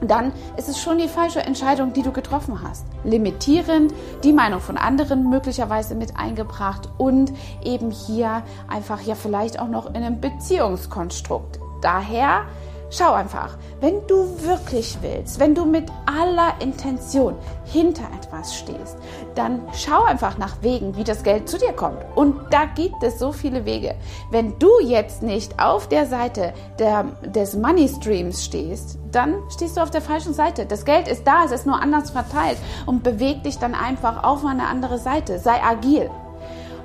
dann 0.00 0.32
ist 0.56 0.68
es 0.68 0.80
schon 0.80 0.98
die 0.98 1.08
falsche 1.08 1.40
Entscheidung, 1.40 1.92
die 1.92 2.02
du 2.02 2.12
getroffen 2.12 2.62
hast. 2.62 2.86
Limitierend, 3.04 3.94
die 4.24 4.32
Meinung 4.32 4.60
von 4.60 4.76
anderen 4.76 5.28
möglicherweise 5.28 5.94
mit 5.94 6.16
eingebracht 6.16 6.88
und 6.98 7.32
eben 7.64 7.90
hier 7.90 8.42
einfach 8.68 9.00
ja 9.02 9.14
vielleicht 9.14 9.58
auch 9.58 9.68
noch 9.68 9.86
in 9.86 9.96
einem 9.96 10.20
Beziehungskonstrukt. 10.20 11.58
Daher 11.82 12.46
schau 12.90 13.12
einfach, 13.12 13.56
Wenn 13.78 14.06
du 14.06 14.40
wirklich 14.40 14.96
willst, 15.02 15.38
wenn 15.38 15.54
du 15.54 15.66
mit 15.66 15.84
aller 16.06 16.54
Intention 16.60 17.34
hinter 17.66 18.04
etwas 18.18 18.56
stehst, 18.56 18.96
dann 19.34 19.60
schau 19.74 20.02
einfach 20.04 20.38
nach 20.38 20.62
Wegen, 20.62 20.96
wie 20.96 21.04
das 21.04 21.22
Geld 21.22 21.46
zu 21.46 21.58
dir 21.58 21.74
kommt. 21.74 21.98
Und 22.14 22.36
da 22.50 22.64
gibt 22.64 23.02
es 23.02 23.18
so 23.18 23.32
viele 23.32 23.66
Wege. 23.66 23.94
Wenn 24.30 24.58
du 24.58 24.70
jetzt 24.82 25.22
nicht 25.22 25.60
auf 25.60 25.88
der 25.88 26.06
Seite 26.06 26.54
der, 26.78 27.04
des 27.22 27.54
Money 27.54 27.86
Streams 27.86 28.42
stehst, 28.42 28.98
dann 29.12 29.34
stehst 29.50 29.76
du 29.76 29.82
auf 29.82 29.90
der 29.90 30.00
falschen 30.00 30.32
Seite. 30.32 30.64
Das 30.64 30.86
Geld 30.86 31.06
ist 31.06 31.26
da, 31.26 31.44
es 31.44 31.52
ist 31.52 31.66
nur 31.66 31.80
anders 31.80 32.10
verteilt 32.10 32.56
und 32.86 33.02
beweg 33.02 33.42
dich 33.42 33.58
dann 33.58 33.74
einfach 33.74 34.24
auf 34.24 34.42
eine 34.42 34.68
andere 34.68 34.98
Seite. 34.98 35.38
Sei 35.38 35.62
agil. 35.62 36.10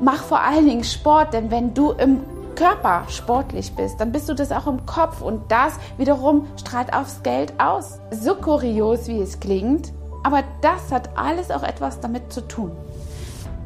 Mach 0.02 0.24
vor 0.24 0.42
allen 0.42 0.68
Dingen 0.68 0.84
Sport, 0.84 1.34
denn 1.34 1.52
wenn 1.52 1.74
du 1.74 1.92
im 1.92 2.22
Körper 2.56 3.04
sportlich 3.10 3.76
bist, 3.76 4.00
dann 4.00 4.12
bist 4.12 4.30
du 4.30 4.34
das 4.34 4.52
auch 4.52 4.68
im 4.68 4.86
Kopf 4.86 5.22
und 5.22 5.52
das 5.52 5.74
wiederum 5.98 6.48
strahlt 6.58 6.94
aufs 6.94 7.24
Geld 7.24 7.54
aus. 7.60 8.00
So 8.12 8.36
kurios, 8.36 9.08
wie 9.08 9.20
es 9.20 9.40
klingt, 9.40 9.92
aber 10.24 10.44
das 10.62 10.92
hat 10.92 11.18
alles 11.18 11.52
auch 11.52 11.64
etwas 11.64 12.00
damit 12.00 12.32
zu 12.32 12.48
tun. 12.48 12.72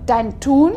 Dein 0.05 0.39
Tun 0.39 0.73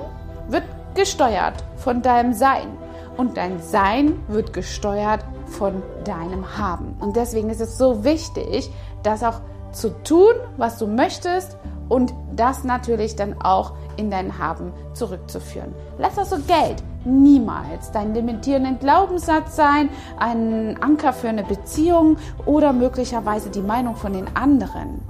wird 0.48 0.64
gesteuert 0.94 1.64
von 1.76 2.02
deinem 2.02 2.32
Sein 2.32 2.68
und 3.16 3.36
dein 3.36 3.60
Sein 3.60 4.20
wird 4.28 4.52
gesteuert 4.52 5.24
von 5.46 5.82
deinem 6.04 6.58
Haben. 6.58 6.96
Und 7.00 7.16
deswegen 7.16 7.50
ist 7.50 7.60
es 7.60 7.78
so 7.78 8.04
wichtig, 8.04 8.70
das 9.02 9.22
auch 9.22 9.40
zu 9.72 9.90
tun, 10.02 10.32
was 10.56 10.78
du 10.78 10.86
möchtest 10.86 11.56
und 11.88 12.12
das 12.32 12.64
natürlich 12.64 13.16
dann 13.16 13.40
auch 13.40 13.72
in 13.96 14.10
dein 14.10 14.38
Haben 14.38 14.72
zurückzuführen. 14.94 15.74
Lass 15.98 16.18
also 16.18 16.36
Geld 16.38 16.82
niemals 17.08 17.90
dein 17.90 18.14
limitierenden 18.14 18.78
Glaubenssatz 18.78 19.56
sein, 19.56 19.88
ein 20.18 20.80
Anker 20.82 21.12
für 21.12 21.28
eine 21.28 21.44
Beziehung 21.44 22.16
oder 22.46 22.72
möglicherweise 22.72 23.50
die 23.50 23.62
Meinung 23.62 23.96
von 23.96 24.12
den 24.12 24.36
anderen. 24.36 25.00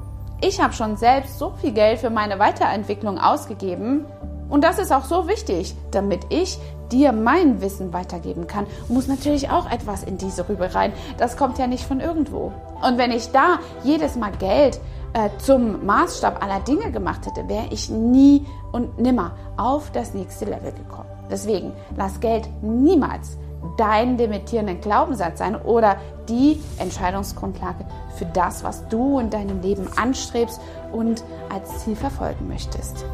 Ich 0.41 0.63
habe 0.63 0.73
schon 0.73 0.97
selbst 0.97 1.39
so 1.39 1.53
viel 1.61 1.73
Geld 1.73 1.99
für 1.99 2.11
meine 2.11 2.39
Weiterentwicklung 2.39 3.19
ausgegeben 3.19 4.07
und 4.49 4.65
das 4.65 4.79
ist 4.79 4.93
auch 4.93 5.05
so 5.05 5.29
wichtig, 5.29 5.75
damit 5.91 6.21
ich 6.31 6.59
dir 6.91 7.13
mein 7.13 7.61
Wissen 7.61 7.93
weitergeben 7.93 8.47
kann, 8.47 8.67
muss 8.89 9.09
natürlich 9.09 9.51
auch 9.51 9.71
etwas 9.71 10.03
in 10.03 10.17
diese 10.17 10.49
Rübe 10.49 10.75
rein. 10.75 10.93
Das 11.19 11.37
kommt 11.37 11.59
ja 11.59 11.67
nicht 11.67 11.85
von 11.85 12.01
irgendwo. 12.01 12.53
Und 12.83 12.97
wenn 12.97 13.13
ich 13.13 13.31
da 13.31 13.59
jedes 13.85 14.17
Mal 14.17 14.33
Geld 14.39 14.81
äh, 15.13 15.29
zum 15.39 15.85
Maßstab 15.85 16.43
aller 16.43 16.61
Dinge 16.61 16.91
gemacht 16.91 17.27
hätte, 17.27 17.49
wäre 17.49 17.67
ich 17.71 17.91
nie 17.91 18.47
und 18.73 18.99
nimmer 18.99 19.33
auf 19.57 19.91
das 19.93 20.15
nächste 20.15 20.47
Level 20.47 20.73
gekommen. 20.73 21.08
Deswegen 21.31 21.73
lass 21.97 22.21
Geld 22.21 22.49
niemals 22.62 23.37
dein 23.77 24.19
limitierenden 24.19 24.81
Glaubenssatz 24.81 25.38
sein 25.38 25.57
oder 25.57 25.97
die 26.29 26.61
Entscheidungsgrundlage 26.79 27.85
für 28.17 28.27
das, 28.27 28.64
was 28.64 28.87
du 28.88 29.19
in 29.19 29.31
deinem 29.31 29.61
Leben 29.61 29.88
anstrebst 29.97 30.61
und 30.93 31.23
als 31.53 31.85
Ziel 31.85 31.97
verfolgen 31.97 32.49
möchtest. 32.49 33.05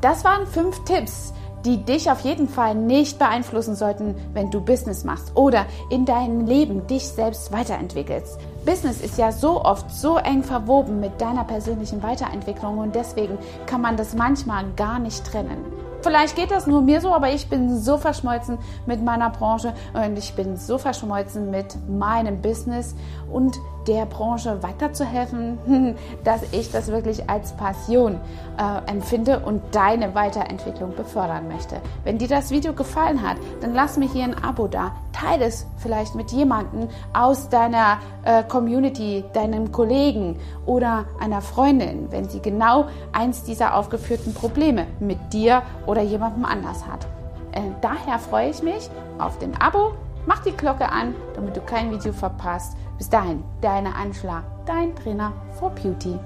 Das 0.00 0.24
waren 0.24 0.46
fünf 0.46 0.84
Tipps, 0.84 1.32
die 1.64 1.82
dich 1.84 2.10
auf 2.10 2.20
jeden 2.20 2.48
Fall 2.48 2.74
nicht 2.74 3.18
beeinflussen 3.18 3.74
sollten, 3.74 4.14
wenn 4.34 4.50
du 4.50 4.60
Business 4.60 5.04
machst 5.04 5.36
oder 5.36 5.66
in 5.90 6.04
deinem 6.04 6.46
Leben 6.46 6.86
dich 6.86 7.08
selbst 7.08 7.52
weiterentwickelst. 7.52 8.38
Business 8.64 9.00
ist 9.00 9.18
ja 9.18 9.32
so 9.32 9.64
oft 9.64 9.90
so 9.90 10.18
eng 10.18 10.42
verwoben 10.42 11.00
mit 11.00 11.20
deiner 11.20 11.44
persönlichen 11.44 12.02
Weiterentwicklung 12.02 12.78
und 12.78 12.94
deswegen 12.94 13.38
kann 13.66 13.80
man 13.80 13.96
das 13.96 14.14
manchmal 14.14 14.64
gar 14.76 14.98
nicht 14.98 15.24
trennen. 15.24 15.64
Vielleicht 16.02 16.36
geht 16.36 16.50
das 16.50 16.66
nur 16.66 16.82
mir 16.82 17.00
so, 17.00 17.12
aber 17.12 17.32
ich 17.32 17.48
bin 17.48 17.80
so 17.80 17.96
verschmolzen 17.96 18.58
mit 18.86 19.02
meiner 19.02 19.30
Branche 19.30 19.72
und 19.92 20.16
ich 20.16 20.34
bin 20.34 20.56
so 20.56 20.78
verschmolzen 20.78 21.50
mit 21.50 21.76
meinem 21.88 22.40
Business 22.42 22.94
und 23.32 23.56
der 23.86 24.06
Branche 24.06 24.62
weiterzuhelfen, 24.62 25.96
dass 26.24 26.42
ich 26.52 26.70
das 26.70 26.88
wirklich 26.88 27.28
als 27.28 27.52
Passion 27.52 28.20
äh, 28.58 28.90
empfinde 28.90 29.40
und 29.40 29.62
deine 29.72 30.14
Weiterentwicklung 30.14 30.94
befördern 30.94 31.48
möchte. 31.48 31.76
Wenn 32.04 32.18
dir 32.18 32.28
das 32.28 32.50
Video 32.50 32.72
gefallen 32.72 33.22
hat, 33.22 33.36
dann 33.60 33.74
lass 33.74 33.96
mir 33.96 34.08
hier 34.08 34.24
ein 34.24 34.42
Abo 34.42 34.66
da. 34.66 34.92
Teile 35.12 35.46
es 35.46 35.66
vielleicht 35.78 36.14
mit 36.14 36.30
jemandem 36.32 36.88
aus 37.12 37.48
deiner 37.48 37.98
äh, 38.24 38.42
Community, 38.42 39.24
deinem 39.32 39.72
Kollegen 39.72 40.38
oder 40.66 41.06
einer 41.20 41.40
Freundin, 41.40 42.10
wenn 42.10 42.28
sie 42.28 42.40
genau 42.40 42.86
eins 43.12 43.42
dieser 43.42 43.76
aufgeführten 43.76 44.34
Probleme 44.34 44.86
mit 45.00 45.32
dir 45.32 45.62
oder 45.86 46.02
jemandem 46.02 46.44
anders 46.44 46.86
hat. 46.86 47.06
Äh, 47.52 47.62
daher 47.80 48.18
freue 48.18 48.50
ich 48.50 48.62
mich 48.62 48.90
auf 49.18 49.38
den 49.38 49.58
Abo. 49.60 49.92
Mach 50.26 50.42
die 50.42 50.52
Glocke 50.52 50.90
an, 50.90 51.14
damit 51.34 51.56
du 51.56 51.60
kein 51.60 51.92
Video 51.92 52.12
verpasst. 52.12 52.76
Bis 52.98 53.08
dahin, 53.08 53.44
deine 53.60 53.94
Anschlag, 53.94 54.42
dein 54.66 54.94
Trainer 54.96 55.32
for 55.58 55.70
Beauty. 55.70 56.18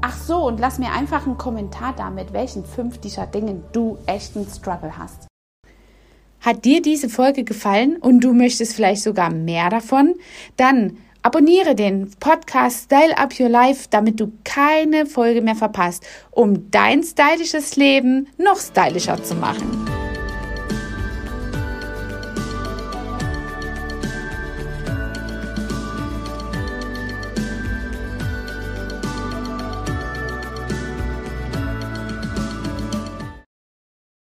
Ach 0.00 0.16
so, 0.16 0.46
und 0.46 0.58
lass 0.58 0.78
mir 0.78 0.90
einfach 0.90 1.24
einen 1.24 1.38
Kommentar 1.38 1.94
da, 1.96 2.10
mit 2.10 2.32
welchen 2.32 2.64
fünf 2.64 2.98
dieser 2.98 3.26
Dingen 3.26 3.62
du 3.72 3.98
echten 4.06 4.46
Struggle 4.46 4.98
hast. 4.98 5.28
Hat 6.40 6.64
dir 6.64 6.82
diese 6.82 7.08
Folge 7.08 7.44
gefallen 7.44 7.96
und 7.96 8.20
du 8.20 8.32
möchtest 8.32 8.74
vielleicht 8.74 9.02
sogar 9.02 9.30
mehr 9.30 9.70
davon? 9.70 10.14
Dann 10.56 10.98
abonniere 11.22 11.74
den 11.74 12.10
Podcast 12.18 12.84
Style 12.84 13.16
Up 13.18 13.38
Your 13.38 13.48
Life, 13.48 13.86
damit 13.90 14.18
du 14.18 14.32
keine 14.44 15.06
Folge 15.06 15.42
mehr 15.42 15.56
verpasst, 15.56 16.04
um 16.30 16.70
dein 16.70 17.02
stylisches 17.02 17.76
Leben 17.76 18.28
noch 18.36 18.58
stylischer 18.58 19.22
zu 19.22 19.34
machen. 19.34 19.87